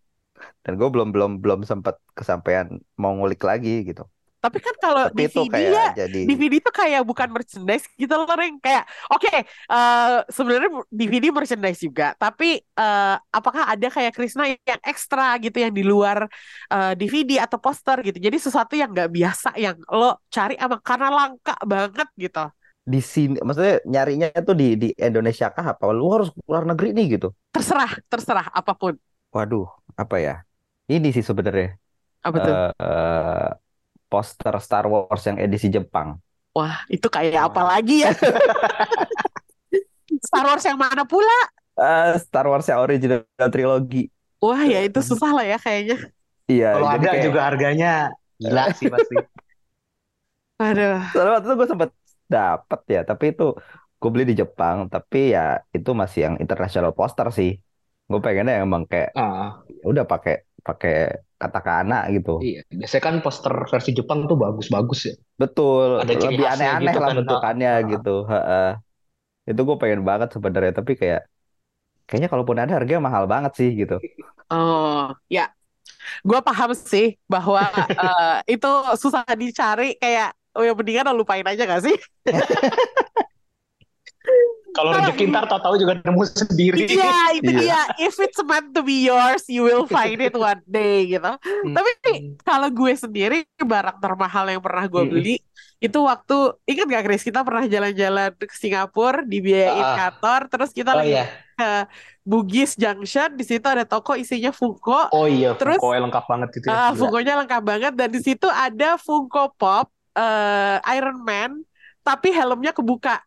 Dan 0.63 0.73
gue 0.79 0.87
belum 0.93 1.07
belum 1.15 1.31
belum 1.43 1.59
sempat 1.71 1.95
kesampaian 2.17 2.67
mau 3.01 3.11
ngulik 3.17 3.41
lagi 3.49 3.69
gitu. 3.89 4.03
Tapi 4.43 4.57
kan 4.65 4.75
kalau 4.83 5.03
Tapi 5.03 5.21
itu 5.27 5.41
DVD 5.41 5.53
kayak 5.53 5.73
ya, 5.75 5.87
jadi 5.97 6.19
DVD 6.27 6.55
tuh 6.65 6.73
kayak 6.75 7.01
bukan 7.09 7.29
merchandise 7.35 7.85
gitu 8.01 8.11
loh, 8.15 8.27
Reng. 8.27 8.59
Kayak, 8.59 8.83
oke, 9.13 9.31
eh, 9.47 10.17
sebenarnya 10.31 10.69
DVD 10.91 11.25
merchandise 11.31 11.79
juga. 11.83 12.15
Tapi 12.19 12.59
eh, 12.59 13.15
apakah 13.37 13.63
ada 13.73 13.87
kayak 13.87 14.11
Krisna 14.15 14.43
yang 14.51 14.81
ekstra 14.83 15.35
gitu, 15.43 15.57
yang 15.63 15.73
di 15.75 15.83
luar 15.83 16.27
eh, 16.73 16.91
DVD 16.99 17.31
atau 17.45 17.57
poster 17.61 17.97
gitu. 18.07 18.17
Jadi 18.19 18.37
sesuatu 18.39 18.73
yang 18.75 18.89
nggak 18.95 19.09
biasa, 19.11 19.49
yang 19.59 19.75
lo 19.91 20.19
cari 20.33 20.53
emang 20.59 20.81
karena 20.83 21.07
langka 21.11 21.53
banget 21.63 22.07
gitu. 22.19 22.43
di 22.93 22.99
sini, 23.13 23.35
maksudnya 23.45 23.75
nyarinya 23.93 24.27
tuh 24.47 24.55
di 24.61 24.65
di 24.81 24.87
Indonesia 25.07 25.47
kah 25.55 25.65
apa? 25.73 25.83
Lu 25.99 26.05
harus 26.15 26.29
keluar 26.35 26.63
negeri 26.69 26.87
nih 26.97 27.05
gitu. 27.15 27.27
Terserah, 27.53 27.91
terserah 28.11 28.47
apa 28.59 28.73
pun. 28.81 28.93
Waduh, 29.35 29.65
apa 30.01 30.15
ya? 30.25 30.31
Ini 30.93 31.07
sih 31.15 31.25
sebenarnya 31.29 31.65
Apa 32.27 32.39
tuh? 32.45 32.57
eh, 32.57 32.69
eh, 32.83 33.47
poster 34.09 34.53
Star 34.59 34.89
Wars 34.89 35.23
yang 35.29 35.37
edisi 35.37 35.69
Jepang. 35.69 36.17
Wah, 36.57 36.83
itu 36.89 37.07
kayak 37.07 37.53
apa 37.53 37.61
lagi 37.61 38.03
ya? 38.03 38.11
Star 40.27 40.45
Wars 40.49 40.65
yang 40.65 40.79
mana 40.81 41.05
pula? 41.05 41.37
Eh, 41.79 42.19
Star 42.19 42.45
Wars 42.49 42.65
yang 42.67 42.81
original 42.83 43.23
trilogi. 43.53 44.09
Wah, 44.41 44.65
ya 44.65 44.83
itu 44.83 44.99
susah 44.99 45.31
lah 45.35 45.45
ya 45.45 45.57
kayaknya. 45.61 45.97
Iya, 46.49 46.67
Kalau 46.75 46.89
jadi 46.89 46.97
ada 46.97 47.09
kayak 47.13 47.25
juga 47.29 47.39
harganya 47.45 47.91
gila 48.41 48.63
sih 48.73 48.87
pasti. 48.89 49.15
Aduh. 50.59 50.99
soalnya 51.13 51.31
waktu 51.39 51.47
itu 51.47 51.55
gue 51.55 51.69
sempet 51.71 51.89
dapet 52.29 52.79
ya, 52.93 52.99
tapi 53.09 53.23
itu 53.31 53.43
gue 53.99 54.09
beli 54.13 54.25
di 54.31 54.35
Jepang, 54.41 54.77
tapi 54.93 55.17
ya 55.35 55.39
itu 55.75 55.89
masih 56.01 56.19
yang 56.25 56.35
international 56.43 56.91
poster 56.97 57.27
sih. 57.37 57.49
Gue 58.09 58.19
pengennya 58.25 58.53
emang 58.65 58.83
kayak 58.91 59.09
ya 59.15 59.85
udah 59.91 60.03
pakai 60.11 60.33
pakai 60.67 60.93
katakana 61.41 61.95
gitu. 62.15 62.31
iya. 62.43 62.59
Biasanya 62.79 63.03
kan 63.07 63.15
poster 63.25 63.53
versi 63.71 63.91
Jepang 63.97 64.19
tuh 64.29 64.37
bagus-bagus 64.43 64.99
ya. 65.09 65.13
Betul, 65.41 65.89
Ada 66.01 66.13
ciri 66.21 66.35
lebih 66.35 66.45
aneh-aneh 66.53 66.95
gitu 66.95 66.97
lah 67.01 67.09
kan. 67.09 67.17
bentukannya 67.17 67.69
Ah, 67.71 67.79
ah. 67.87 67.91
gitu. 67.91 68.09
Heeh. 68.31 68.61
Itu 69.49 69.61
gue 69.67 69.77
pengen 69.81 70.01
banget 70.09 70.29
sebenarnya, 70.35 70.73
tapi 70.79 70.91
kayak 71.01 71.19
kayaknya 72.07 72.29
kalaupun 72.33 72.57
ada 72.63 72.73
harganya 72.77 73.01
mahal 73.09 73.25
banget 73.33 73.51
sih 73.59 73.69
gitu. 73.81 73.95
Oh, 74.51 75.13
ya. 75.29 75.41
Gue 76.27 76.39
paham 76.47 76.71
sih 76.75 77.05
bahwa 77.33 77.61
eh, 78.01 78.35
itu 78.53 78.67
susah 79.01 79.23
dicari 79.41 79.95
kayak 80.01 80.27
oh 80.57 80.63
ya 80.67 80.73
mendingan 80.77 81.05
lo 81.11 81.23
lupain 81.23 81.45
aja 81.47 81.63
gak 81.69 81.81
sih? 81.85 81.95
Kalau 84.69 84.89
rezeki 84.93 85.23
ntar 85.27 85.45
tahu-tahu 85.45 85.75
juga 85.77 85.93
nemu 85.99 86.23
sendiri. 86.25 86.85
Iya, 86.85 87.13
itu 87.35 87.51
Iya. 87.51 87.59
dia. 87.59 87.81
If 87.99 88.15
it's 88.17 88.39
meant 88.41 88.71
to 88.71 88.81
be 88.81 89.03
yours, 89.03 89.43
you 89.47 89.63
will 89.63 89.85
find 89.85 90.19
it 90.19 90.33
one 90.33 90.61
day 90.63 91.09
gitu. 91.09 91.25
Hmm. 91.25 91.73
Tapi 91.73 91.91
kalau 92.39 92.69
gue 92.69 92.93
sendiri 92.93 93.37
barang 93.55 93.97
termahal 93.97 94.45
yang 94.47 94.61
pernah 94.61 94.85
gue 94.85 95.01
Mm-mm. 95.01 95.13
beli 95.15 95.35
itu 95.79 95.95
waktu 95.95 96.37
ingat 96.67 96.85
gak 96.85 97.03
Chris 97.07 97.23
kita 97.23 97.39
pernah 97.39 97.63
jalan-jalan 97.63 98.35
ke 98.35 98.51
Singapura 98.51 99.23
dibiayain 99.23 99.79
Ah. 99.79 99.95
kantor 100.11 100.41
terus 100.51 100.75
kita 100.75 100.91
Oh 100.91 100.99
lagi 100.99 101.15
iya. 101.15 101.25
ke 101.55 101.71
Bugis 102.21 102.75
Junction 102.75 103.31
di 103.33 103.47
situ 103.47 103.63
ada 103.63 103.87
toko 103.87 104.11
isinya 104.13 104.51
Funko 104.51 105.07
Oh 105.09 105.23
iya, 105.23 105.55
Terus- 105.55 105.79
Funko 105.79 105.95
lengkap 105.95 106.25
banget 106.27 106.49
itu 106.59 106.65
ya. 106.67 106.75
Ah, 106.75 106.91
Gila. 106.91 106.99
Funko-nya 106.99 107.33
lengkap 107.39 107.61
banget 107.63 107.93
dan 107.95 108.09
di 108.11 108.19
situ 108.19 108.43
ada 108.45 108.99
Funko 108.99 109.55
Pop 109.55 109.87
eh, 110.13 110.77
Iron 110.93 111.23
Man 111.23 111.63
tapi 112.01 112.35
helmnya 112.35 112.75
kebuka. 112.75 113.23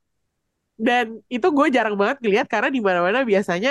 Dan 0.87 1.07
itu 1.35 1.47
gue 1.57 1.66
jarang 1.77 1.95
banget 2.01 2.16
ngeliat 2.23 2.47
karena 2.53 2.68
di 2.77 2.81
mana-mana 2.87 3.18
biasanya 3.31 3.71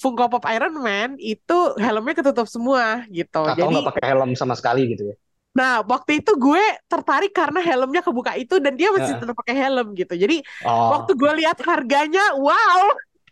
Funko 0.00 0.24
Pop 0.32 0.44
Iron 0.54 0.74
Man 0.86 1.08
itu 1.18 1.54
helmnya 1.82 2.14
ketutup 2.18 2.46
semua 2.54 2.84
gitu. 3.10 3.42
Atau 3.50 3.54
Jadi 3.58 3.74
nggak 3.74 3.86
pakai 3.88 4.04
helm 4.10 4.30
sama 4.40 4.54
sekali 4.58 4.80
gitu 4.92 5.02
ya. 5.12 5.14
nah 5.54 5.72
waktu 5.86 6.18
itu 6.18 6.30
gue 6.34 6.62
tertarik 6.90 7.30
karena 7.30 7.62
helmnya 7.62 8.02
kebuka 8.02 8.34
itu 8.34 8.58
dan 8.58 8.74
dia 8.74 8.90
masih 8.90 9.14
tetap 9.14 9.34
pakai 9.38 9.54
helm 9.54 9.86
gitu. 9.94 10.12
Jadi 10.18 10.42
Oh, 10.64 10.90
waktu 10.90 11.10
gue 11.14 11.30
lihat 11.38 11.58
harganya, 11.62 12.34
wow, 12.42 12.82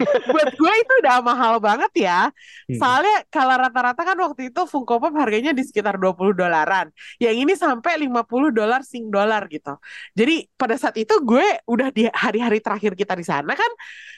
buat 0.05 0.51
gue 0.55 0.75
itu 0.83 0.93
udah 1.03 1.17
mahal 1.25 1.59
banget 1.59 1.93
ya. 2.07 2.21
Hmm. 2.69 2.79
Soalnya 2.79 3.17
kalau 3.29 3.55
rata-rata 3.59 4.03
kan 4.03 4.17
waktu 4.19 4.53
itu 4.53 4.61
Funko 4.69 4.99
Pop 4.99 5.15
harganya 5.17 5.51
di 5.55 5.63
sekitar 5.65 5.97
20 5.99 6.37
dolaran. 6.37 6.91
Yang 7.19 7.37
ini 7.47 7.53
sampai 7.59 7.99
50 8.07 8.53
dolar 8.53 8.81
sing 8.87 9.09
dolar 9.09 9.47
gitu. 9.49 9.77
Jadi 10.15 10.49
pada 10.55 10.77
saat 10.77 10.97
itu 10.99 11.15
gue 11.23 11.47
udah 11.67 11.89
di 11.91 12.07
hari-hari 12.11 12.59
terakhir 12.63 12.93
kita 12.99 13.15
di 13.17 13.25
sana 13.27 13.53
kan 13.55 13.71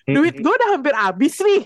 duit 0.05 0.37
gue 0.37 0.53
udah 0.53 0.69
hampir 0.77 0.93
habis 0.93 1.41
nih. 1.41 1.63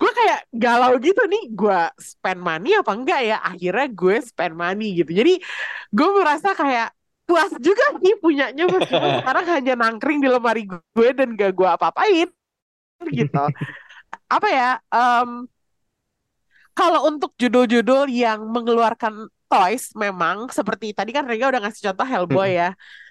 gue 0.00 0.10
kayak 0.14 0.40
galau 0.54 0.96
gitu 1.02 1.22
nih, 1.26 1.42
gue 1.50 1.80
spend 1.98 2.40
money 2.40 2.78
apa 2.78 2.92
enggak 2.94 3.20
ya? 3.26 3.38
Akhirnya 3.42 3.86
gue 3.90 4.16
spend 4.22 4.54
money 4.54 5.02
gitu. 5.02 5.10
Jadi 5.10 5.42
gue 5.90 6.08
merasa 6.14 6.54
kayak 6.54 6.94
puas 7.30 7.54
juga 7.62 7.94
nih 8.02 8.18
punyanya 8.18 8.64
meskipun 8.66 9.10
sekarang 9.22 9.46
hanya 9.46 9.74
nangkring 9.78 10.18
di 10.18 10.26
lemari 10.26 10.66
gue 10.66 11.08
dan 11.14 11.38
gak 11.38 11.54
gue 11.54 11.68
apa-apain 11.70 12.26
gitu. 13.08 13.44
Apa 14.28 14.48
ya? 14.50 14.70
em, 14.92 15.48
kalau 16.74 17.10
untuk 17.10 17.34
judul-judul 17.36 18.08
yang 18.08 18.40
mengeluarkan 18.48 19.28
toys 19.50 19.90
memang 19.98 20.46
seperti 20.54 20.94
tadi 20.94 21.10
kan 21.10 21.26
Rega 21.26 21.50
udah 21.50 21.60
ngasih 21.66 21.90
contoh 21.90 22.06
Hellboy 22.06 22.56
ya. 22.56 22.70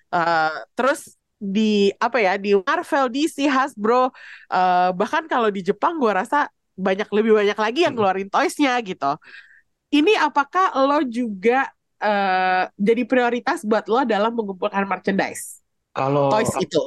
Eh, 0.10 0.56
terus 0.74 1.14
di 1.40 1.94
apa 2.02 2.20
ya 2.20 2.36
di 2.36 2.56
Marvel, 2.56 3.08
DC, 3.12 3.46
Hasbro 3.46 4.10
eh, 4.50 4.90
bahkan 4.96 5.28
kalau 5.28 5.52
di 5.52 5.62
Jepang 5.62 6.00
gue 6.00 6.12
rasa 6.12 6.48
banyak 6.80 7.12
lebih 7.12 7.36
banyak 7.36 7.60
lagi 7.60 7.80
yang 7.84 7.94
ngeluarin 7.94 8.32
toysnya 8.32 8.80
gitu. 8.82 9.20
Ini 9.92 10.18
apakah 10.24 10.74
lo 10.80 11.04
juga 11.04 11.68
eh, 12.00 12.64
jadi 12.80 13.04
prioritas 13.04 13.68
buat 13.68 13.86
lo 13.92 14.08
dalam 14.08 14.32
mengumpulkan 14.34 14.88
merchandise 14.88 15.60
kalau 15.92 16.32
toys 16.32 16.56
itu? 16.58 16.84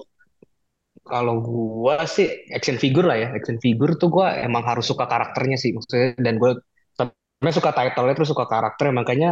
Kalau 1.03 1.43
gua 1.43 2.07
sih 2.07 2.31
action 2.55 2.79
figure 2.79 3.07
lah 3.07 3.19
ya. 3.19 3.29
Action 3.35 3.59
figure 3.59 3.99
tuh 3.99 4.09
gua 4.09 4.39
emang 4.39 4.63
harus 4.63 4.87
suka 4.87 5.05
karakternya 5.11 5.59
sih 5.59 5.75
maksudnya 5.75 6.15
dan 6.23 6.39
gue 6.39 6.63
sebenarnya 6.95 7.55
suka 7.59 7.71
title-nya 7.75 8.15
terus 8.15 8.31
suka 8.31 8.47
karakternya 8.47 8.95
makanya 8.95 9.31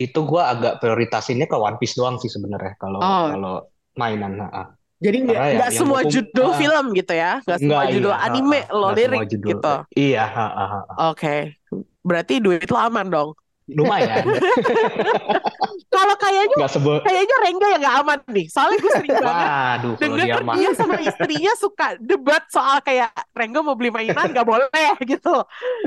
itu 0.00 0.20
gua 0.26 0.50
agak 0.50 0.82
prioritasinnya 0.82 1.46
ke 1.46 1.54
One 1.54 1.78
Piece 1.78 1.94
doang 1.94 2.18
sih 2.18 2.26
sebenarnya 2.26 2.74
kalau 2.80 2.98
Oh, 2.98 3.26
kalau 3.30 3.54
mainan. 3.94 4.40
Nah, 4.40 4.50
ah. 4.50 4.66
jadi 5.02 5.16
nggak 5.26 5.38
ya 5.54 5.68
semua 5.74 6.00
gue 6.06 6.14
judul 6.14 6.48
ah, 6.50 6.58
film 6.58 6.84
gitu 6.94 7.12
ya, 7.14 7.32
nggak 7.42 7.58
semua 7.58 7.74
enggak 7.82 7.94
judul 7.98 8.12
iya, 8.12 8.18
ah, 8.18 8.26
anime 8.30 8.60
ah. 8.62 8.78
lo 8.78 8.88
lirik 8.94 9.20
judul. 9.30 9.48
gitu. 9.54 9.74
Iya, 9.98 10.24
ah, 10.24 10.50
ah, 10.50 10.72
ah. 10.72 10.82
Oke, 11.10 11.58
berarti 12.02 12.38
duit 12.38 12.66
lo 12.70 12.78
aman 12.78 13.06
dong. 13.10 13.30
Lumayan. 13.70 14.26
Kalau 16.02 16.16
kayaknya 16.18 16.58
kayaknya 17.06 17.36
Rengga 17.46 17.66
yang 17.70 17.80
nggak 17.86 17.96
aman 18.02 18.18
nih, 18.34 18.46
soalnya 18.50 18.78
gue 18.82 18.92
sering 18.98 19.16
banget 19.26 19.50
Waduh, 19.54 19.94
denger 20.02 20.18
dia 20.26 20.36
dia 20.50 20.70
sama 20.74 20.98
istrinya 20.98 21.52
suka 21.56 21.96
debat 22.02 22.42
soal 22.50 22.82
kayak 22.82 23.10
Rengga 23.32 23.60
mau 23.62 23.78
beli 23.78 23.94
mainan 23.94 24.30
nggak 24.34 24.46
boleh 24.46 24.90
gitu. 25.12 25.34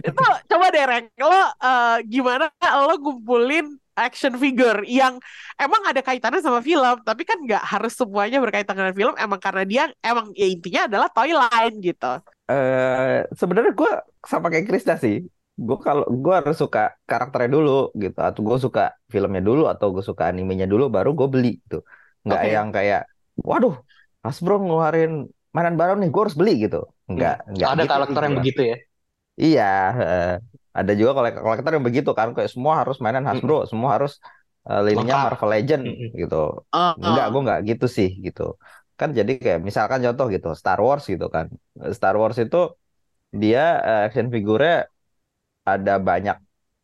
Itu 0.02 0.24
coba 0.50 0.66
deh 0.72 0.86
Reng, 0.88 1.06
lo 1.20 1.32
eh, 1.60 1.98
gimana 2.08 2.48
lo 2.88 2.96
ngumpulin 2.98 3.68
action 3.96 4.36
figure 4.36 4.84
yang 4.84 5.16
emang 5.56 5.82
ada 5.88 6.04
kaitannya 6.04 6.44
sama 6.44 6.60
film, 6.60 7.00
tapi 7.08 7.24
kan 7.24 7.40
nggak 7.40 7.64
harus 7.64 7.96
semuanya 7.96 8.44
berkaitan 8.44 8.76
dengan 8.76 8.96
film, 8.96 9.14
emang 9.16 9.40
karena 9.40 9.64
dia 9.64 9.84
emang 10.04 10.36
ya 10.36 10.48
intinya 10.52 10.82
adalah 10.92 11.08
toy 11.12 11.32
line 11.32 11.76
gitu. 11.80 12.14
eh 12.46 13.26
sebenarnya 13.34 13.74
gue 13.74 13.92
sama 14.22 14.52
kayak 14.54 14.68
Krisda 14.70 14.96
sih. 15.00 15.24
Gue 15.56 15.78
kalau 15.80 16.04
gue 16.24 16.34
harus 16.36 16.56
suka 16.64 16.80
karakternya 17.10 17.50
dulu 17.56 17.72
gitu, 18.04 18.20
atau 18.28 18.42
gue 18.48 18.58
suka 18.66 18.82
filmnya 19.14 19.40
dulu, 19.40 19.62
atau 19.72 19.88
gue 19.96 20.04
suka 20.04 20.24
animenya 20.32 20.66
dulu, 20.68 20.84
baru 20.96 21.10
gue 21.20 21.28
beli 21.34 21.48
gitu. 21.64 21.76
Nggak 22.28 22.42
Oke. 22.42 22.50
yang 22.56 22.68
kayak, 22.76 23.02
waduh, 23.40 23.74
Hasbro 24.26 24.54
ngeluarin 24.64 25.12
mainan 25.56 25.76
baru 25.80 25.94
nih, 26.00 26.10
gue 26.14 26.22
harus 26.24 26.36
beli 26.40 26.52
gitu. 26.68 26.78
Nggak, 27.08 27.34
nggak 27.56 27.70
Ada 27.72 27.84
gitu 27.84 27.94
karakter 27.94 28.22
yang 28.28 28.36
gua. 28.36 28.44
begitu 28.44 28.62
ya. 28.72 28.76
Iya, 29.44 29.64
eh, 30.02 30.26
ada 30.80 30.92
juga 31.00 31.12
kolek 31.18 31.34
kolektor 31.46 31.72
yang 31.76 31.86
begitu 31.90 32.10
kan, 32.20 32.28
kayak 32.36 32.50
semua 32.56 32.74
harus 32.82 32.96
mainan 33.04 33.26
Hasbro, 33.30 33.56
semua 33.72 33.90
harus 33.96 34.12
eh, 34.70 34.82
lininya 34.88 35.16
Lengkap. 35.16 35.26
Marvel 35.26 35.50
Legend 35.56 35.84
Mm-mm. 35.88 36.10
gitu. 36.20 36.36
Oh, 36.74 36.94
Enggak, 37.06 37.26
oh. 37.28 37.32
gue 37.32 37.42
nggak 37.46 37.60
gitu 37.70 37.86
sih 37.98 38.10
gitu. 38.26 38.42
Kan 39.00 39.10
jadi 39.20 39.32
kayak 39.44 39.60
misalkan 39.68 40.00
contoh 40.06 40.26
gitu, 40.36 40.48
Star 40.62 40.80
Wars 40.86 41.04
gitu 41.14 41.26
kan. 41.36 41.46
Star 41.98 42.16
Wars 42.20 42.38
itu 42.44 42.58
dia 43.42 43.60
eh, 43.90 44.00
action 44.08 44.28
figure 44.34 44.64
ada 45.72 45.94
banyak 46.10 46.38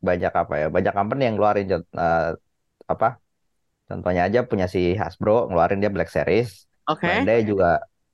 banyak 0.07 0.31
apa 0.41 0.53
ya, 0.61 0.65
banyak 0.75 0.93
company 0.97 1.21
yang 1.27 1.35
ngeluarin 1.37 1.67
eh, 1.75 2.29
apa? 2.93 3.07
Contohnya 3.89 4.21
aja 4.27 4.39
punya 4.51 4.67
si 4.73 4.79
Hasbro 5.01 5.31
ngeluarin 5.49 5.79
dia 5.83 5.91
Black 5.95 6.09
Series, 6.15 6.49
Oke. 6.87 7.07
Bandai 7.07 7.39
juga 7.51 7.65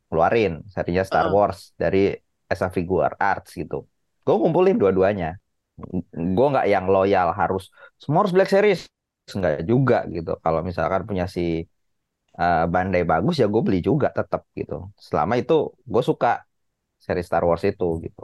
ngeluarin 0.10 0.51
serinya 0.73 1.03
Star 1.10 1.25
Heeh. 1.25 1.34
Wars 1.36 1.60
dari 1.82 1.99
Esa 2.53 2.67
Figure 2.75 3.13
Arts 3.19 3.51
gitu. 3.62 3.75
Gue 4.25 4.36
kumpulin 4.43 4.75
dua-duanya. 4.82 5.38
Gue 6.36 6.47
nggak 6.51 6.67
yang 6.73 6.86
loyal 6.89 7.30
harus 7.39 7.63
semua 8.01 8.19
harus 8.25 8.34
Black 8.36 8.49
Series. 8.51 8.82
Enggak 9.36 9.53
juga 9.71 9.97
gitu. 10.15 10.32
Kalau 10.43 10.62
misalkan 10.65 11.03
punya 11.10 11.25
si 11.36 11.41
eh, 12.41 12.63
Bandai 12.73 13.03
bagus 13.12 13.36
ya 13.41 13.45
gue 13.53 13.62
beli 13.67 13.80
juga 13.89 14.08
tetap 14.17 14.41
gitu. 14.60 14.73
Selama 15.08 15.34
itu 15.41 15.53
gue 15.93 16.03
suka 16.10 16.27
seri 17.06 17.21
Star 17.27 17.43
Wars 17.49 17.63
itu 17.71 17.86
gitu. 18.06 18.21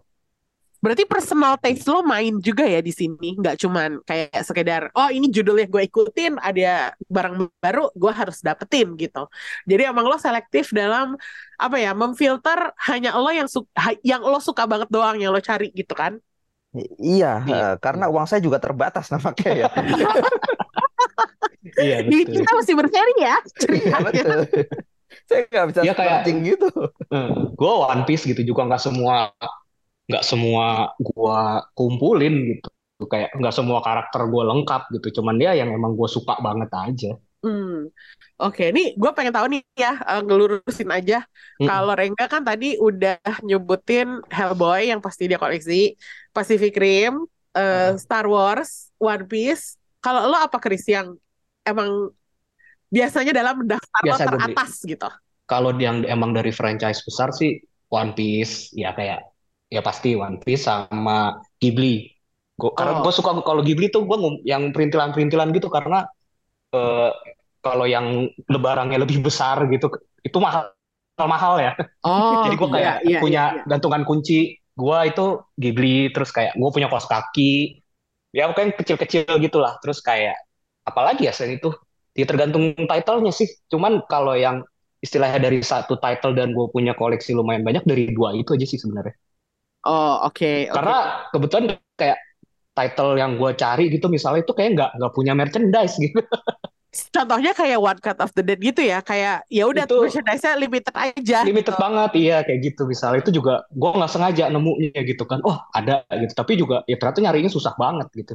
Berarti 0.83 1.07
personal 1.07 1.55
taste 1.63 1.87
lo 1.87 2.03
main 2.03 2.35
juga 2.43 2.67
ya 2.67 2.83
di 2.83 2.91
sini, 2.91 3.39
nggak 3.39 3.55
cuman 3.55 4.03
kayak 4.03 4.43
sekedar 4.43 4.91
oh 4.91 5.07
ini 5.07 5.31
judulnya 5.31 5.71
gue 5.71 5.87
ikutin, 5.87 6.35
ada 6.43 6.91
barang 7.07 7.47
baru 7.63 7.87
gue 7.95 8.11
harus 8.11 8.43
dapetin 8.43 8.99
gitu. 8.99 9.23
Jadi 9.63 9.81
emang 9.87 10.03
lo 10.11 10.19
selektif 10.19 10.75
dalam 10.75 11.15
apa 11.55 11.77
ya, 11.79 11.95
memfilter 11.95 12.75
hanya 12.91 13.15
lo 13.15 13.31
yang 13.31 13.47
su- 13.47 13.63
ha- 13.79 13.95
yang 14.03 14.19
lo 14.27 14.43
suka 14.43 14.67
banget 14.67 14.91
doang 14.91 15.15
yang 15.23 15.31
lo 15.31 15.39
cari 15.39 15.71
gitu 15.71 15.95
kan? 15.95 16.19
I- 16.75 16.89
Iya, 17.21 17.31
Iya. 17.47 17.55
eh, 17.55 17.73
karena 17.79 18.05
uang 18.11 18.25
saya 18.27 18.41
juga 18.43 18.59
terbatas 18.59 19.07
nampaknya 19.13 19.51
ya. 19.65 19.67
Iya 21.79 21.97
Di 22.03 22.17
betul. 22.27 22.33
kita 22.43 22.51
masih 22.59 22.75
berseri 22.75 23.13
ya 23.23 23.35
Iya 23.71 23.97
betul. 24.03 24.39
Saya 25.29 25.41
nggak 25.47 25.65
bisa 25.71 25.79
Ya 25.85 25.93
kayak 25.95 26.25
gitu. 26.43 26.67
gue 27.55 27.71
One 27.71 28.03
Piece 28.03 28.25
gitu 28.27 28.41
juga 28.43 28.65
nggak 28.67 28.81
semua 28.81 29.31
nggak 30.09 30.23
semua 30.23 30.91
gua 30.99 31.63
kumpulin 31.77 32.57
gitu. 32.57 32.69
Kayak 33.03 33.35
nggak 33.35 33.55
semua 33.55 33.83
karakter 33.83 34.21
gue 34.31 34.43
lengkap 34.47 34.81
gitu. 34.95 35.19
Cuman 35.19 35.35
dia 35.35 35.51
yang 35.57 35.75
emang 35.75 35.91
gue 35.97 36.07
suka 36.07 36.39
banget 36.39 36.71
aja. 36.71 37.11
Hmm. 37.43 37.91
Oke, 38.39 38.71
nih 38.71 38.95
gue 38.95 39.11
pengen 39.11 39.35
tahu 39.35 39.47
nih 39.51 39.61
ya, 39.75 39.99
eh, 39.99 40.21
ngelurusin 40.23 40.87
aja. 40.87 41.27
Mm-mm. 41.59 41.67
Kalau 41.67 41.91
Rengga 41.91 42.25
kan 42.31 42.39
tadi 42.47 42.79
udah 42.79 43.19
nyebutin 43.43 44.23
Hellboy 44.31 44.87
yang 44.87 45.03
pasti 45.03 45.27
dia 45.27 45.35
koleksi, 45.35 45.99
Pacific 46.31 46.71
Rim, 46.79 47.27
eh, 47.51 47.91
Heeh. 47.91 47.99
Star 47.99 48.31
Wars, 48.31 48.95
One 48.95 49.27
Piece. 49.27 49.75
Kalau 49.99 50.31
lo 50.31 50.39
apa 50.39 50.55
Chris 50.63 50.87
yang 50.87 51.19
emang 51.67 52.15
biasanya 52.87 53.35
dalam 53.35 53.67
daftar 53.67 54.01
lo 54.07 54.07
Biasa 54.07 54.23
gue 54.23 54.39
beli. 54.39 54.55
teratas 54.55 54.71
gitu? 54.87 55.09
Kalau 55.43 55.75
yang 55.75 56.07
emang 56.07 56.31
dari 56.31 56.55
franchise 56.55 57.03
besar 57.03 57.35
sih 57.35 57.59
One 57.91 58.15
Piece 58.15 58.71
ya 58.71 58.95
kayak 58.95 59.32
ya 59.73 59.81
pasti 59.81 60.13
One 60.13 60.38
Piece 60.38 60.69
sama 60.69 61.41
Ghibli. 61.57 62.05
Gua, 62.53 62.77
karena 62.77 63.01
Oh, 63.01 63.09
gue 63.09 63.13
suka 63.17 63.33
kalau 63.41 63.65
Ghibli 63.65 63.89
tuh 63.89 64.05
gue 64.05 64.17
yang 64.45 64.69
perintilan-perintilan 64.69 65.49
gitu 65.57 65.73
karena 65.73 66.05
eh, 66.69 67.09
kalau 67.65 67.89
yang 67.89 68.29
lebarannya 68.45 69.01
lebih 69.01 69.25
besar 69.25 69.65
gitu 69.73 69.89
itu 70.21 70.38
mahal 70.38 70.69
mahal 71.17 71.57
ya. 71.57 71.73
oh, 72.05 72.41
Jadi 72.45 72.55
gue 72.62 72.69
iya, 72.69 72.75
kayak 72.77 72.95
iya, 73.01 73.09
iya, 73.09 73.19
punya 73.19 73.43
iya. 73.57 73.63
gantungan 73.65 74.05
kunci. 74.05 74.62
Gue 74.73 74.97
itu 75.09 75.25
Ghibli 75.57 76.13
terus 76.13 76.29
kayak 76.29 76.53
gue 76.53 76.69
punya 76.69 76.86
kaos 76.93 77.09
kaki. 77.09 77.81
Ya 78.33 78.45
pokoknya 78.49 78.77
kecil-kecil 78.77 79.25
gitulah. 79.41 79.81
Terus 79.81 80.01
kayak 80.05 80.38
apalagi 80.86 81.25
ya 81.25 81.33
selain 81.33 81.57
itu? 81.57 81.73
Ya 82.13 82.29
tergantung 82.29 82.77
titlenya 82.77 83.33
sih. 83.33 83.49
Cuman 83.73 84.05
kalau 84.05 84.38
yang 84.38 84.62
istilahnya 85.01 85.41
dari 85.41 85.59
satu 85.65 85.97
title 85.97 86.38
dan 86.38 86.53
gue 86.53 86.65
punya 86.69 86.93
koleksi 86.93 87.33
lumayan 87.33 87.65
banyak 87.65 87.83
dari 87.83 88.13
dua 88.13 88.38
itu 88.38 88.55
aja 88.55 88.63
sih 88.63 88.79
sebenarnya 88.79 89.13
Oh, 89.85 90.19
oke, 90.27 90.69
oke. 90.71 90.91
karena 90.91 91.29
kebetulan 91.31 91.65
kayak 91.97 92.17
title 92.73 93.11
yang 93.19 93.37
gue 93.37 93.51
cari 93.57 93.83
gitu 93.93 94.07
misalnya 94.09 94.41
itu 94.45 94.53
kayak 94.57 94.71
nggak 94.77 94.89
nggak 94.97 95.13
punya 95.13 95.33
merchandise 95.37 95.95
gitu 96.01 96.19
Contohnya 97.15 97.51
kayak 97.57 97.79
One 97.81 97.97
Cut 98.05 98.17
of 98.21 98.29
the 98.37 98.43
Dead 98.45 98.59
gitu 98.61 98.81
ya, 98.85 99.01
kayak 99.01 99.49
ya 99.49 99.63
udah 99.65 99.85
merchandise-nya 99.97 100.53
limited 100.61 100.93
aja 100.93 101.39
limited 101.47 101.75
gitu. 101.75 101.81
banget 101.83 102.11
iya 102.21 102.35
kayak 102.45 102.59
gitu 102.71 102.81
misalnya 102.91 103.19
itu 103.23 103.31
juga 103.39 103.53
gue 103.81 103.89
nggak 103.97 104.11
sengaja 104.13 104.43
nemunya 104.53 104.99
gitu 105.09 105.23
kan 105.31 105.39
oh 105.49 105.57
ada 105.77 105.93
gitu 106.21 106.33
tapi 106.39 106.53
juga 106.61 106.75
ya 106.89 106.95
ternyata 106.99 107.19
nyarinya 107.25 107.51
susah 107.51 107.73
banget 107.83 108.07
gitu 108.19 108.33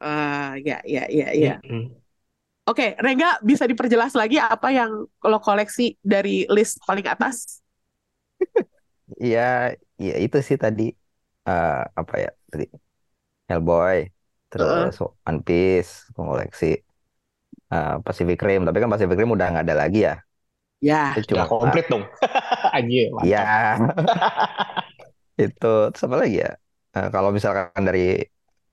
Ah, 0.00 0.54
ya, 0.64 0.80
ya, 0.86 1.06
ya, 1.10 1.32
ya. 1.34 1.62
Mm-mm. 1.64 2.00
Oke, 2.68 2.92
Rengga 3.00 3.40
bisa 3.40 3.64
diperjelas 3.64 4.12
lagi 4.12 4.36
apa 4.36 4.68
yang 4.68 5.08
lo 5.24 5.38
koleksi 5.40 5.96
dari 6.04 6.44
list 6.52 6.84
paling 6.84 7.06
atas? 7.08 7.64
Iya, 9.22 9.40
iya 10.00 10.12
itu 10.24 10.36
sih 10.48 10.56
tadi 10.64 10.82
eh, 11.48 11.70
apa 12.00 12.14
ya 12.24 12.28
tadi 12.50 12.64
Hellboy, 13.50 13.98
terus 14.50 14.90
One 15.28 15.40
Piece, 15.46 15.90
koleksi 16.16 16.66
eh, 17.72 17.90
Pacific 18.06 18.38
Rim. 18.46 18.60
Tapi 18.66 18.78
kan 18.82 18.90
Pacific 18.92 19.16
Rim 19.20 19.30
udah 19.36 19.46
nggak 19.52 19.64
ada 19.66 19.76
lagi 19.82 19.98
ya. 20.08 20.12
Ya, 20.88 21.02
Itu 21.10 21.20
udah 21.26 21.26
cuma 21.34 21.44
komplit 21.50 21.84
dong 21.90 22.04
anjir 22.76 23.06
Iya, 23.22 23.38
mantap 23.38 23.50
itu 25.42 25.66
terus 25.92 26.02
apa 26.06 26.16
lagi 26.22 26.36
ya? 26.44 26.48
Eh, 26.96 27.06
kalau 27.14 27.30
misalkan 27.36 27.82
dari 27.88 28.00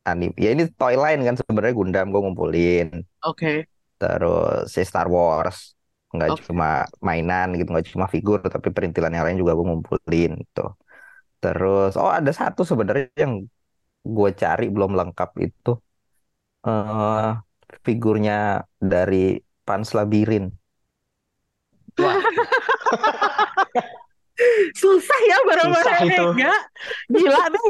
anime, 0.10 0.34
ya 0.44 0.48
ini 0.54 0.64
toy 0.80 0.94
line 1.04 1.22
kan 1.28 1.36
sebenarnya 1.40 1.74
Gundam 1.80 2.06
gue 2.14 2.22
ngumpulin. 2.24 2.88
oke, 3.22 3.68
Terus 4.00 4.68
si 4.76 4.82
Star 4.90 5.08
Wars, 5.16 5.58
nggak 6.14 6.30
oke. 6.30 6.46
cuma 6.48 6.66
mainan 7.08 7.48
gitu, 7.58 7.68
nggak 7.74 7.88
cuma 7.96 8.08
figur, 8.16 8.40
tapi 8.56 8.68
perintilan 8.76 9.12
yang 9.16 9.24
lain 9.26 9.38
juga 9.42 9.54
gue 9.58 9.66
ngumpulin 9.70 10.30
gitu. 10.44 10.62
Terus, 11.46 11.92
oh 12.02 12.12
ada 12.20 12.32
satu 12.40 12.62
sebenarnya 12.70 13.06
yang 13.24 13.34
gue 14.18 14.30
cari 14.42 14.66
belum 14.76 14.92
lengkap 15.00 15.30
itu 15.48 15.72
eh 16.68 17.28
figurnya 17.86 18.36
dari 18.92 19.18
Pans 19.68 19.90
Labirin. 19.98 20.46
wah 21.98 22.16
Susah 24.76 25.20
ya 25.32 25.38
barang-barang 25.48 26.12
itu 26.12 26.12
Rengga. 26.12 26.54
Gila 27.08 27.44
nih. 27.56 27.64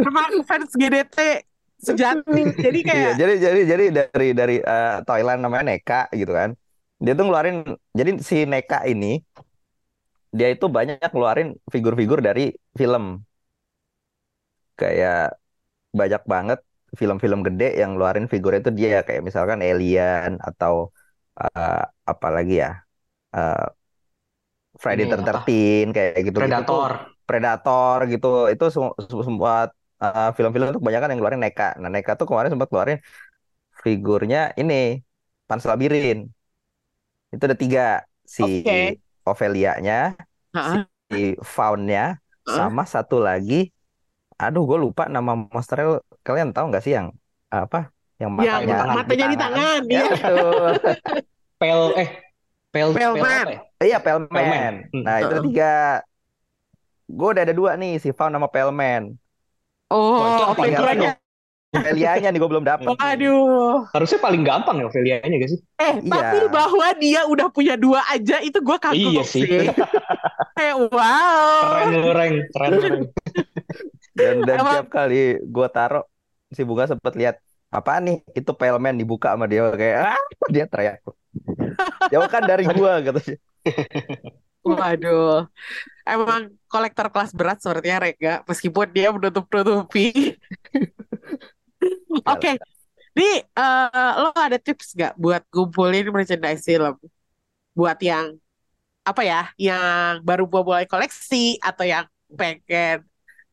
Emang 0.00 0.32
fans 0.48 0.72
GDT 0.74 1.44
sejati. 1.78 2.42
Jadi 2.56 2.78
Iya, 2.82 2.88
kayak, 2.88 3.12
jadi 3.20 3.34
jadi 3.44 3.60
jadi 3.68 3.84
dari 3.92 4.28
dari 4.32 4.56
eh, 4.64 4.96
Thailand 5.04 5.40
namanya 5.44 5.64
Neka 5.76 6.00
gitu 6.16 6.32
kan. 6.32 6.56
Dia 6.98 7.14
tuh 7.14 7.30
ngeluarin, 7.30 7.62
jadi 7.94 8.10
si 8.18 8.42
Neka 8.48 8.82
ini 8.90 9.22
dia 10.36 10.48
itu 10.54 10.66
banyak 10.76 10.98
ngeluarin 11.12 11.48
figur-figur 11.72 12.18
dari 12.26 12.52
film. 12.80 13.04
Kayak 14.80 15.38
banyak 15.98 16.22
banget 16.32 16.58
film-film 17.00 17.40
gede 17.46 17.66
yang 17.80 17.90
ngeluarin 17.94 18.26
figur 18.32 18.52
itu 18.58 18.70
dia 18.78 19.04
kayak 19.06 19.22
misalkan 19.28 19.60
Alien 19.66 20.32
atau 20.48 20.74
eh, 21.40 21.82
apa 22.12 22.28
lagi 22.36 22.54
ya 22.64 22.70
eh, 23.36 23.66
Friday 24.82 25.06
the? 25.10 25.10
13 25.10 25.84
kayak 25.96 26.12
gitu 26.26 26.38
gitu 26.46 26.62
tuh 26.62 26.66
Predator. 26.68 26.90
Predator 27.28 27.98
gitu 28.12 28.26
itu 28.52 28.64
semua 28.74 28.92
semua 29.28 29.52
uh, 30.04 30.30
film-film 30.36 30.66
itu 30.70 30.78
kebanyakan 30.80 31.08
yang 31.10 31.18
ngeluarin 31.20 31.42
Neka. 31.44 31.68
Nah, 31.82 31.90
Neka 31.92 32.12
tuh 32.20 32.26
kemarin 32.30 32.50
sempat 32.52 32.68
keluarin 32.70 32.98
figurnya 33.84 34.38
ini 34.60 34.74
Pans 35.48 35.64
Labirin. 35.68 36.18
Itu 37.34 37.42
ada 37.48 37.56
tiga 37.58 37.80
si 38.24 38.44
Oke. 38.44 39.00
Ophelia-nya, 39.32 39.94
Heeh. 40.54 40.86
si 41.10 41.16
Faun-nya, 41.54 42.00
sama 42.56 42.82
satu 42.94 43.16
lagi. 43.28 43.54
Aduh, 44.42 44.62
gue 44.70 44.78
lupa 44.84 45.02
nama 45.14 45.32
monsternya. 45.52 45.86
Kalian 46.26 46.50
tahu 46.54 46.64
nggak 46.70 46.82
sih 46.86 46.92
yang 46.98 47.08
apa? 47.50 47.78
Yang 48.20 48.32
Yang 48.38 48.54
matanya 48.54 48.74
tangan, 48.80 48.98
matanya 48.98 49.26
di 49.32 49.36
tangan, 49.42 49.80
Ya, 49.92 50.00
iya. 50.00 50.06
betul. 50.12 50.70
Pel 51.60 51.82
eh 52.02 52.10
pel 52.72 52.90
pel 53.12 53.12
Pelman. 53.12 53.46
apa 53.46 53.50
ya? 53.54 53.60
Iya, 53.84 53.96
Pelman. 54.04 54.30
Pelman. 54.34 54.74
Hmm. 54.92 55.04
Nah, 55.04 55.16
itu 55.24 55.34
tiga. 55.46 55.64
Gue 57.18 57.28
udah 57.32 57.42
ada 57.46 57.54
dua 57.60 57.70
nih, 57.80 57.92
si 58.02 58.08
Faun 58.16 58.32
sama 58.36 58.48
Pelman. 58.54 59.02
Oh, 59.90 60.18
Wah, 60.18 60.28
itu 60.32 60.42
oke 60.52 60.66
Ophelia-nya 61.68 62.32
nih 62.32 62.40
gue 62.40 62.48
belum 62.48 62.64
dapet. 62.64 62.88
Waduh. 62.88 63.84
Harusnya 63.92 64.18
paling 64.18 64.40
gampang 64.40 64.80
ya 64.80 64.88
Ophelia-nya 64.88 65.36
gak 65.36 65.50
sih? 65.52 65.60
Eh, 65.76 65.94
Iya. 66.00 66.08
tapi 66.08 66.38
bahwa 66.48 66.86
dia 66.96 67.20
udah 67.28 67.52
punya 67.52 67.76
dua 67.76 68.00
aja 68.08 68.40
itu 68.40 68.56
gue 68.56 68.76
kagum 68.80 69.12
Iya 69.12 69.22
sih. 69.22 69.44
sih. 69.44 69.68
Kayak 70.56 70.76
wow. 70.88 71.84
Keren 71.84 71.88
lu, 71.92 72.10
Reng. 72.10 72.34
Keren 72.48 72.70
lu. 72.72 72.88
Dan 74.16 74.34
dan 74.42 74.56
Emang- 74.58 74.74
tiap 74.80 74.88
kali 74.88 75.36
gue 75.38 75.66
taruh 75.68 76.04
si 76.48 76.64
Bunga 76.64 76.88
sempet 76.88 77.12
lihat 77.14 77.36
apa 77.68 78.00
nih 78.00 78.24
itu 78.32 78.48
pelmen 78.50 78.96
dibuka 78.96 79.36
sama 79.36 79.44
dia 79.44 79.68
kayak 79.68 80.16
ah 80.16 80.22
dia 80.48 80.64
teriak 80.64 81.04
jauhkan 82.12 82.40
dari 82.42 82.64
gua 82.64 83.04
gitu 83.04 83.20
sih 83.20 83.36
Waduh. 84.64 85.44
Emang 86.04 86.52
kolektor 86.64 87.08
kelas 87.08 87.32
berat 87.32 87.60
sepertinya 87.60 88.04
Rega, 88.04 88.34
meskipun 88.44 88.88
dia 88.88 89.08
menutup-nutupi. 89.08 90.36
Oke. 92.34 92.58
Nih, 93.18 93.36
eh, 93.42 94.12
lo 94.22 94.30
ada 94.34 94.58
tips 94.62 94.94
nggak 94.94 95.14
buat 95.18 95.42
ngumpulin 95.50 96.06
merchandise 96.14 96.62
film? 96.62 96.94
Buat 97.74 97.98
yang 98.02 98.38
apa 99.02 99.22
ya, 99.24 99.48
yang 99.56 100.20
baru 100.22 100.44
mau 100.46 100.62
mulai 100.62 100.84
koleksi 100.84 101.56
atau 101.58 101.82
yang 101.88 102.04
pengen 102.28 103.02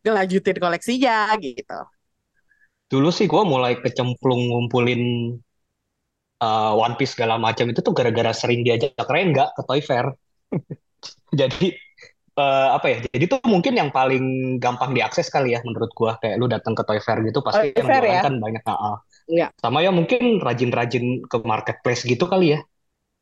ngelanjutin 0.06 0.58
koleksinya 0.60 1.34
gitu. 1.41 1.80
Dulu 2.86 3.10
sih 3.10 3.25
gue 3.25 3.41
mulai 3.41 3.82
kecemplung 3.82 4.54
ngumpulin 4.54 5.34
uh, 6.43 6.73
One 6.78 6.93
Piece 6.99 7.17
segala 7.17 7.41
macam 7.41 7.65
itu 7.71 7.82
tuh 7.82 7.95
gara-gara 7.95 8.30
sering 8.36 8.62
diajak 8.62 8.93
Rengga 9.10 9.49
ke 9.58 9.62
Toy 9.65 9.82
Fair. 9.82 10.13
Jadi 11.39 11.73
eh, 12.39 12.67
apa 12.77 12.85
ya? 12.91 12.97
Jadi 13.13 13.25
tuh 13.31 13.39
mungkin 13.47 13.73
yang 13.79 13.89
paling 13.95 14.23
gampang 14.63 14.91
diakses 14.97 15.27
kali 15.31 15.55
ya 15.55 15.59
menurut 15.67 15.91
gua 15.95 16.19
kayak 16.21 16.35
lu 16.39 16.45
datang 16.51 16.73
ke 16.77 16.83
Toy 16.87 16.99
Fair 16.99 17.19
gitu 17.23 17.39
pasti 17.39 17.71
Toy 17.71 17.79
yang 17.79 17.87
Fair 17.87 18.03
jualan 18.03 18.17
ya? 18.19 18.21
kan 18.27 18.33
banyak 18.39 18.63
ah. 18.67 18.97
Iya. 19.25 19.47
Sama 19.57 19.79
ya 19.81 19.89
mungkin 19.89 20.37
rajin-rajin 20.43 21.05
ke 21.25 21.37
marketplace 21.41 22.05
gitu 22.05 22.25
kali 22.29 22.53
ya. 22.55 22.59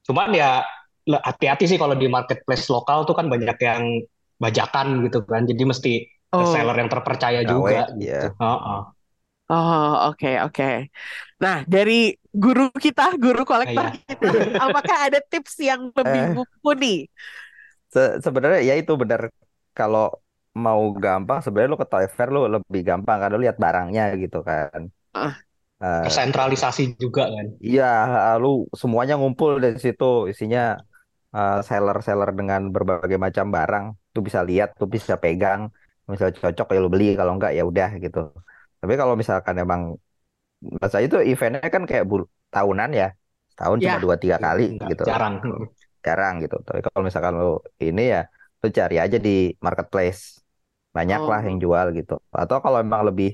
Cuman 0.08 0.30
ya 0.36 0.64
hati-hati 1.08 1.66
sih 1.68 1.80
kalau 1.80 1.96
di 1.96 2.08
marketplace 2.08 2.68
lokal 2.72 3.04
tuh 3.08 3.16
kan 3.16 3.28
banyak 3.32 3.58
yang 3.60 3.84
bajakan 4.40 4.88
gitu 5.08 5.24
kan. 5.24 5.44
Jadi 5.48 5.64
mesti 5.64 5.94
Oh, 6.34 6.50
seller 6.50 6.74
yang 6.82 6.90
terpercaya 6.90 7.46
juga 7.46 7.94
iya. 8.02 8.26
gitu. 8.26 8.28
Heeh. 8.42 8.80
oh, 9.54 10.10
oke, 10.10 10.32
oke. 10.50 10.64
Nah, 11.44 11.62
dari 11.70 12.18
guru 12.34 12.74
kita, 12.74 13.14
guru 13.22 13.46
kolektor 13.46 13.86
Iya. 13.94 14.18
kita, 14.18 14.58
apakah 14.58 14.98
ada 15.12 15.20
tips 15.22 15.62
yang 15.62 15.94
lebih 15.94 16.22
Eh. 16.26 16.34
mumpuni? 16.34 17.06
Se- 17.94 18.16
sebenarnya 18.26 18.60
ya 18.70 18.74
itu 18.82 18.94
benar 19.02 19.22
kalau 19.78 20.04
mau 20.66 20.82
gampang 21.04 21.38
sebenarnya 21.44 21.72
lu 21.74 21.80
ke 21.84 21.88
Toy 21.92 22.06
Fair 22.16 22.28
lu 22.36 22.40
lebih 22.56 22.82
gampang 22.90 23.18
kan 23.22 23.30
lu 23.34 23.38
lihat 23.46 23.58
barangnya 23.66 24.02
gitu 24.24 24.38
kan 24.50 24.82
Ah. 25.14 25.34
Eh, 25.84 26.04
Tersentralisasi 26.06 26.84
juga 27.02 27.24
kan. 27.34 27.48
Iya, 27.68 27.84
lu 28.42 28.48
semuanya 28.82 29.14
ngumpul 29.20 29.52
dari 29.64 29.78
situ, 29.86 30.04
isinya 30.32 30.60
eh, 31.38 31.54
seller-seller 31.70 32.30
dengan 32.40 32.62
berbagai 32.76 33.18
macam 33.26 33.46
barang. 33.58 33.86
Tuh 34.14 34.24
bisa 34.28 34.42
lihat, 34.50 34.70
tuh 34.82 34.90
bisa 34.96 35.14
pegang. 35.24 35.62
Misalnya 36.10 36.36
cocok 36.44 36.68
ya 36.76 36.80
lu 36.86 36.90
beli, 36.94 37.06
kalau 37.20 37.32
enggak 37.36 37.52
ya 37.58 37.64
udah 37.72 37.90
gitu. 38.04 38.20
Tapi 38.82 38.94
kalau 39.02 39.16
misalkan 39.22 39.56
emang 39.64 39.82
masa 40.84 40.98
itu 41.06 41.16
eventnya 41.32 41.62
kan 41.76 41.84
kayak 41.90 42.06
bul 42.10 42.22
tahunan 42.54 42.90
ya, 43.02 43.06
tahun 43.60 43.78
cuma 43.86 43.98
Ya. 43.98 44.04
dua 44.06 44.16
tiga 44.24 44.38
kali 44.46 44.64
Nggak, 44.76 44.90
gitu, 44.90 45.04
jarang. 45.08 45.36
Jarang 46.08 46.34
gitu. 46.44 46.56
Tapi 46.68 46.80
kalau 46.86 47.02
misalkan 47.08 47.34
lu 47.42 47.48
ini 47.86 48.02
ya, 48.14 48.20
lu 48.62 48.68
cari 48.80 48.96
aja 49.04 49.18
di 49.28 49.32
marketplace, 49.66 50.22
banyak 50.96 51.22
lah 51.32 51.40
Oh. 51.42 51.48
yang 51.48 51.58
jual 51.64 51.86
gitu. 51.98 52.14
Atau 52.42 52.58
kalau 52.64 52.78
emang 52.86 53.02
lebih 53.10 53.28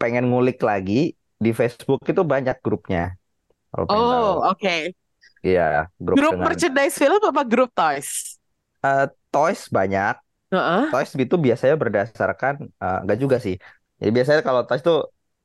pengen 0.00 0.24
ngulik 0.30 0.58
lagi 0.70 0.94
di 1.44 1.50
Facebook 1.60 2.00
itu 2.10 2.22
banyak 2.34 2.56
grupnya. 2.64 3.00
Kalau. 3.72 3.86
Oh, 3.88 4.50
oke. 4.50 4.94
Iya, 5.46 5.62
grup 6.00 6.16
Grup 6.18 6.32
dengan 6.32 6.48
merchandise 6.48 6.96
film 6.98 7.20
apa 7.22 7.42
grup 7.46 7.70
toys? 7.76 8.38
eh, 8.84 9.04
toys 9.32 9.60
banyak. 9.76 10.14
Heeh. 10.52 10.86
Toys 10.92 11.10
itu 11.24 11.36
biasanya 11.46 11.76
berdasarkan 11.82 12.54
eh, 12.84 12.96
enggak 13.02 13.18
juga 13.24 13.36
sih. 13.46 13.56
Jadi 14.00 14.10
biasanya 14.16 14.40
kalau 14.48 14.62
toys 14.68 14.82
tuh 14.88 14.98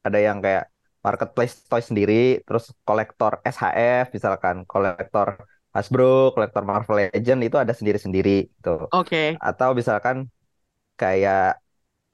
ada 0.08 0.20
yang 0.28 0.38
kayak 0.46 0.64
marketplace 1.06 1.54
toys 1.70 1.86
sendiri, 1.90 2.14
terus 2.48 2.64
kolektor 2.88 3.32
SHF 3.56 4.06
misalkan, 4.18 4.56
kolektor 4.72 5.28
Hasbro, 5.76 6.36
kolektor 6.36 6.64
Marvel 6.68 6.98
Legend 7.16 7.40
itu 7.48 7.58
ada 7.64 7.74
sendiri-sendiri 7.76 8.52
gitu. 8.56 8.92
Oke. 8.92 9.38
Atau 9.40 9.70
misalkan 9.80 10.28
kayak 11.00 11.60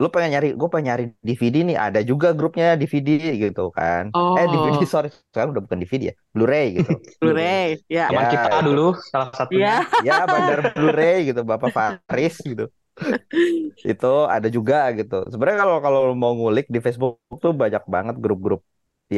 lu 0.02 0.08
pengen 0.14 0.30
nyari, 0.38 0.48
gue 0.60 0.70
pengen 0.74 0.88
nyari 0.94 1.06
DVD 1.26 1.58
nih, 1.70 1.78
ada 1.78 2.00
juga 2.06 2.28
grupnya 2.38 2.78
DVD 2.82 3.12
gitu 3.50 3.62
kan. 3.74 4.04
Eh 4.38 4.46
DVD 4.52 4.78
Oh, 4.78 4.86
sorry, 4.86 5.10
sekarang 5.34 5.50
udah 5.58 5.64
bukan 5.66 5.80
DVD 5.82 6.04
ya, 6.12 6.16
Blu-ray 6.36 6.68
gitu. 6.82 6.92
Blu-ray. 7.22 7.82
Ya. 7.90 8.08
Teman 8.10 8.26
Ya, 8.26 8.32
kita 8.34 8.48
itu. 8.54 8.66
dulu 8.70 8.86
salah 9.12 9.30
satunya. 9.34 9.82
Ya. 10.06 10.22
ya 10.22 10.26
bandar 10.30 10.60
Blu-ray 10.78 11.18
gitu 11.34 11.42
Bapak 11.46 11.72
Faris 11.74 12.36
gitu 12.46 12.66
itu 13.92 14.08
ada 14.36 14.48
juga 14.50 14.76
gitu 14.98 15.16
sebenarnya 15.32 15.60
kalau 15.64 15.76
kalau 15.86 16.00
lu 16.10 16.16
mau 16.18 16.34
ngulik 16.38 16.66
di 16.74 16.80
Facebook 16.86 17.14
tuh 17.44 17.54
banyak 17.62 17.84
banget 17.94 18.16
grup-grup 18.24 18.62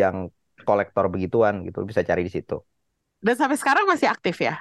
yang 0.01 0.15
kolektor 0.67 1.05
begituan 1.13 1.63
gitu 1.67 1.79
bisa 1.89 2.01
cari 2.09 2.21
di 2.27 2.31
situ 2.35 2.55
Dan 3.25 3.35
sampai 3.39 3.57
sekarang 3.59 3.85
masih 3.91 4.07
aktif 4.11 4.35
ya? 4.47 4.59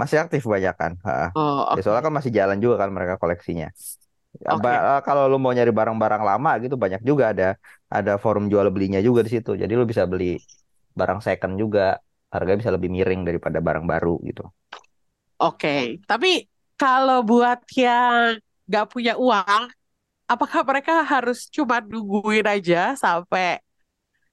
masih 0.00 0.18
aktif 0.24 0.42
banyak 0.54 0.74
kan 0.80 0.92
Oh, 1.34 1.66
ya, 1.74 1.78
oke. 1.78 1.82
soalnya 1.82 2.04
kan 2.06 2.14
masih 2.18 2.32
jalan 2.38 2.58
juga 2.64 2.76
kan 2.82 2.90
mereka 2.96 3.14
koleksinya 3.22 3.68
Ya, 4.46 4.50
Oke. 4.50 4.64
ba- 4.64 5.02
kalau 5.06 5.22
lu 5.30 5.36
mau 5.42 5.52
nyari 5.56 5.72
barang-barang 5.78 6.22
lama 6.30 6.50
gitu 6.64 6.76
banyak 6.84 7.02
juga 7.10 7.24
ada 7.32 7.44
ada 7.96 8.12
forum 8.24 8.44
jual 8.52 8.66
belinya 8.74 9.00
juga 9.08 9.20
di 9.26 9.30
situ 9.34 9.50
jadi 9.62 9.72
lu 9.78 9.84
bisa 9.92 10.04
beli 10.12 10.26
barang 10.98 11.20
second 11.26 11.54
juga 11.62 11.80
harganya 12.34 12.58
bisa 12.62 12.74
lebih 12.76 12.90
miring 12.96 13.20
daripada 13.28 13.58
barang 13.68 13.86
baru 13.92 14.10
gitu 14.28 14.42
Oke. 15.40 15.68
Tapi 16.08 16.28
kalau 16.80 17.16
buat 17.28 17.58
yang 17.76 18.36
nggak 18.68 18.84
punya 18.92 19.12
uang, 19.16 19.62
apakah 20.32 20.62
mereka 20.70 20.92
harus 21.12 21.38
cuma 21.56 21.76
nungguin 21.84 22.46
aja 22.54 22.94
sampai 22.98 23.60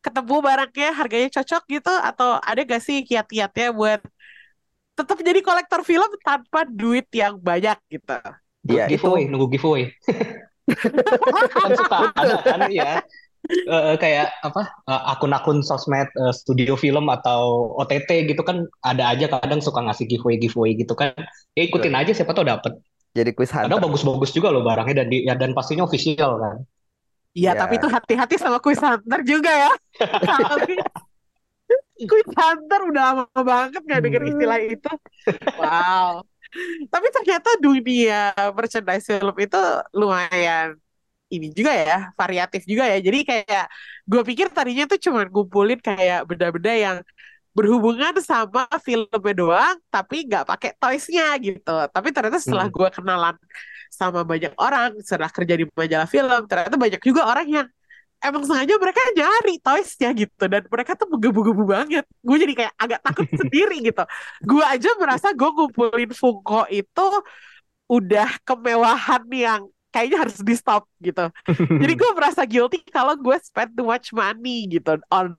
ketemu 0.07 0.35
barangnya 0.39 0.89
harganya 0.95 1.29
cocok 1.35 1.63
gitu? 1.67 1.93
Atau 1.93 2.39
ada 2.39 2.61
gak 2.63 2.83
sih 2.83 3.03
kiat-kiatnya 3.03 3.75
buat 3.75 3.99
tetap 4.97 5.17
jadi 5.21 5.39
kolektor 5.45 5.83
film 5.83 6.09
tanpa 6.23 6.65
duit 6.65 7.05
yang 7.11 7.35
banyak 7.37 7.77
gitu? 7.91 8.17
Buat 8.63 8.75
ya 8.75 8.83
itu 8.87 9.03
giveaway, 9.03 9.23
nunggu 9.27 9.47
giveaway. 9.51 9.83
Kan 11.55 11.71
suka 11.75 12.11
ada 12.11 12.43
kan 12.43 12.67
ya. 12.67 12.99
Eh, 13.47 13.95
kayak 13.95 14.43
apa 14.43 14.61
eh, 14.91 15.03
akun-akun 15.15 15.63
sosmed 15.63 16.11
eh, 16.19 16.33
studio 16.35 16.75
film 16.75 17.07
atau 17.07 17.71
OTT 17.79 18.27
gitu 18.27 18.43
kan 18.43 18.67
ada 18.83 19.15
aja 19.15 19.31
kadang 19.31 19.63
suka 19.63 19.87
ngasih 19.87 20.03
giveaway 20.03 20.35
giveaway 20.35 20.75
gitu 20.75 20.91
kan 20.91 21.15
ya 21.55 21.63
ikutin 21.63 21.95
aja 21.95 22.11
siapa 22.11 22.35
tau 22.35 22.43
dapet 22.43 22.75
jadi 23.15 23.31
quiz 23.31 23.55
kadang 23.55 23.79
hunter 23.79 23.87
bagus-bagus 23.87 24.35
juga 24.35 24.51
loh 24.51 24.67
barangnya 24.67 25.05
dan 25.05 25.07
di, 25.07 25.23
ya, 25.23 25.39
dan 25.39 25.55
pastinya 25.55 25.87
official 25.87 26.35
kan 26.43 26.67
Iya, 27.37 27.51
Ya. 27.53 27.59
tapi 27.61 27.73
itu 27.77 27.85
hati-hati 27.85 28.35
sama 28.41 28.57
quiz 28.57 28.81
hunter 28.81 29.19
juga 29.21 29.51
ya. 29.53 29.71
Quiz 31.97 32.29
hunter 32.37 32.79
udah 32.93 33.03
lama 33.09 33.41
banget 33.41 33.81
gak 33.83 34.01
denger 34.05 34.23
istilah 34.29 34.59
itu. 34.61 34.91
Wow. 35.57 36.21
Tapi 36.93 37.07
ternyata 37.11 37.49
dunia 37.59 38.31
merchandise 38.55 39.05
film 39.09 39.35
itu 39.41 39.59
lumayan 39.97 40.77
ini 41.27 41.51
juga 41.51 41.73
ya, 41.75 41.97
variatif 42.15 42.63
juga 42.69 42.87
ya. 42.87 42.97
Jadi 43.03 43.19
kayak 43.27 43.65
gue 44.07 44.21
pikir 44.23 44.47
tadinya 44.53 44.85
tuh 44.87 44.95
cuma 45.01 45.27
ngumpulin 45.27 45.81
kayak 45.83 46.23
benda-benda 46.29 46.71
yang 46.71 46.97
berhubungan 47.57 48.13
sama 48.21 48.63
filmnya 48.85 49.33
doang, 49.33 49.75
tapi 49.89 50.23
nggak 50.29 50.45
pakai 50.47 50.71
toysnya 50.79 51.33
gitu. 51.41 51.75
Tapi 51.91 52.07
ternyata 52.15 52.37
setelah 52.39 52.69
Hmm. 52.69 52.75
gue 52.77 52.89
kenalan 52.93 53.35
sama 53.97 54.21
banyak 54.21 54.53
orang, 54.61 54.93
setelah 55.01 55.33
kerja 55.33 55.53
di 55.57 55.65
majalah 55.73 56.05
film, 56.05 56.41
ternyata 56.45 56.77
banyak 56.77 57.01
juga 57.01 57.25
orang 57.25 57.47
yang 57.49 57.67
emang 58.21 58.43
sengaja 58.45 58.73
mereka 58.81 59.01
nyari 59.13 59.61
toysnya 59.61 60.09
gitu 60.13 60.43
dan 60.49 60.65
mereka 60.69 60.93
tuh 60.97 61.07
menggebu-gebu 61.09 61.63
banget. 61.65 62.05
Gue 62.21 62.37
jadi 62.37 62.53
kayak 62.53 62.73
agak 62.77 62.99
takut 63.01 63.27
sendiri 63.41 63.77
gitu. 63.81 64.03
Gue 64.45 64.63
aja 64.65 64.89
merasa 64.97 65.33
gue 65.33 65.49
ngumpulin 65.49 66.11
Funko 66.13 66.65
itu 66.69 67.07
udah 67.87 68.29
kemewahan 68.43 69.23
yang 69.31 69.61
kayaknya 69.93 70.17
harus 70.27 70.37
di 70.43 70.53
stop 70.53 70.85
gitu. 71.01 71.25
Jadi 71.57 71.93
gue 71.97 72.09
merasa 72.17 72.45
guilty 72.45 72.85
kalau 72.89 73.17
gue 73.17 73.37
spend 73.41 73.73
too 73.73 73.87
much 73.87 74.13
money 74.13 74.69
gitu 74.69 75.01
on 75.09 75.33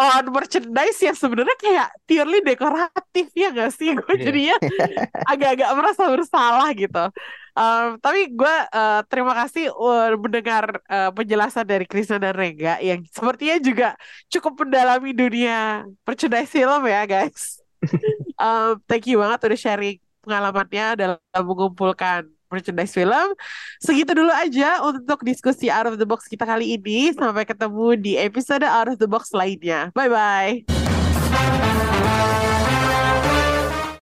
on 0.00 0.24
merchandise 0.32 0.96
yang 1.04 1.12
sebenarnya 1.12 1.56
kayak 1.60 1.88
purely 2.08 2.40
dekoratif 2.40 3.28
ya 3.36 3.52
gak 3.52 3.70
sih 3.76 3.92
gue 3.92 4.14
Iya. 4.16 4.24
jadinya 4.24 4.56
agak-agak 5.30 5.70
merasa 5.76 6.04
bersalah 6.08 6.68
gitu 6.72 7.04
Um, 7.50 7.98
tapi 7.98 8.30
gue 8.30 8.56
uh, 8.72 9.02
terima 9.10 9.34
kasih 9.34 9.74
uh, 9.74 10.14
mendengar 10.16 10.80
uh, 10.86 11.10
penjelasan 11.10 11.66
dari 11.66 11.82
Krisna 11.82 12.22
dan 12.22 12.32
Rengga 12.32 12.78
yang 12.78 13.02
sepertinya 13.10 13.58
juga 13.58 13.88
cukup 14.30 14.64
mendalami 14.64 15.10
dunia 15.10 15.82
merchandise 16.06 16.46
film 16.48 16.86
ya 16.86 17.02
guys. 17.04 17.58
Um, 18.40 18.80
thank 18.88 19.04
you 19.04 19.20
banget 19.20 19.52
udah 19.52 19.60
sharing 19.60 20.00
pengalamannya 20.24 20.86
dalam 20.96 21.20
mengumpulkan 21.36 22.24
merchandise 22.50 22.92
film. 22.92 23.32
Segitu 23.78 24.12
dulu 24.12 24.34
aja 24.34 24.82
untuk 24.84 25.22
diskusi 25.24 25.70
out 25.70 25.88
of 25.88 25.96
the 25.96 26.06
box 26.06 26.26
kita 26.26 26.44
kali 26.44 26.76
ini. 26.76 27.14
Sampai 27.14 27.46
ketemu 27.46 27.96
di 27.96 28.18
episode 28.18 28.66
out 28.66 28.90
of 28.90 28.98
the 28.98 29.08
box 29.08 29.32
lainnya. 29.32 29.94
Bye 29.94 30.10
bye. 30.10 30.79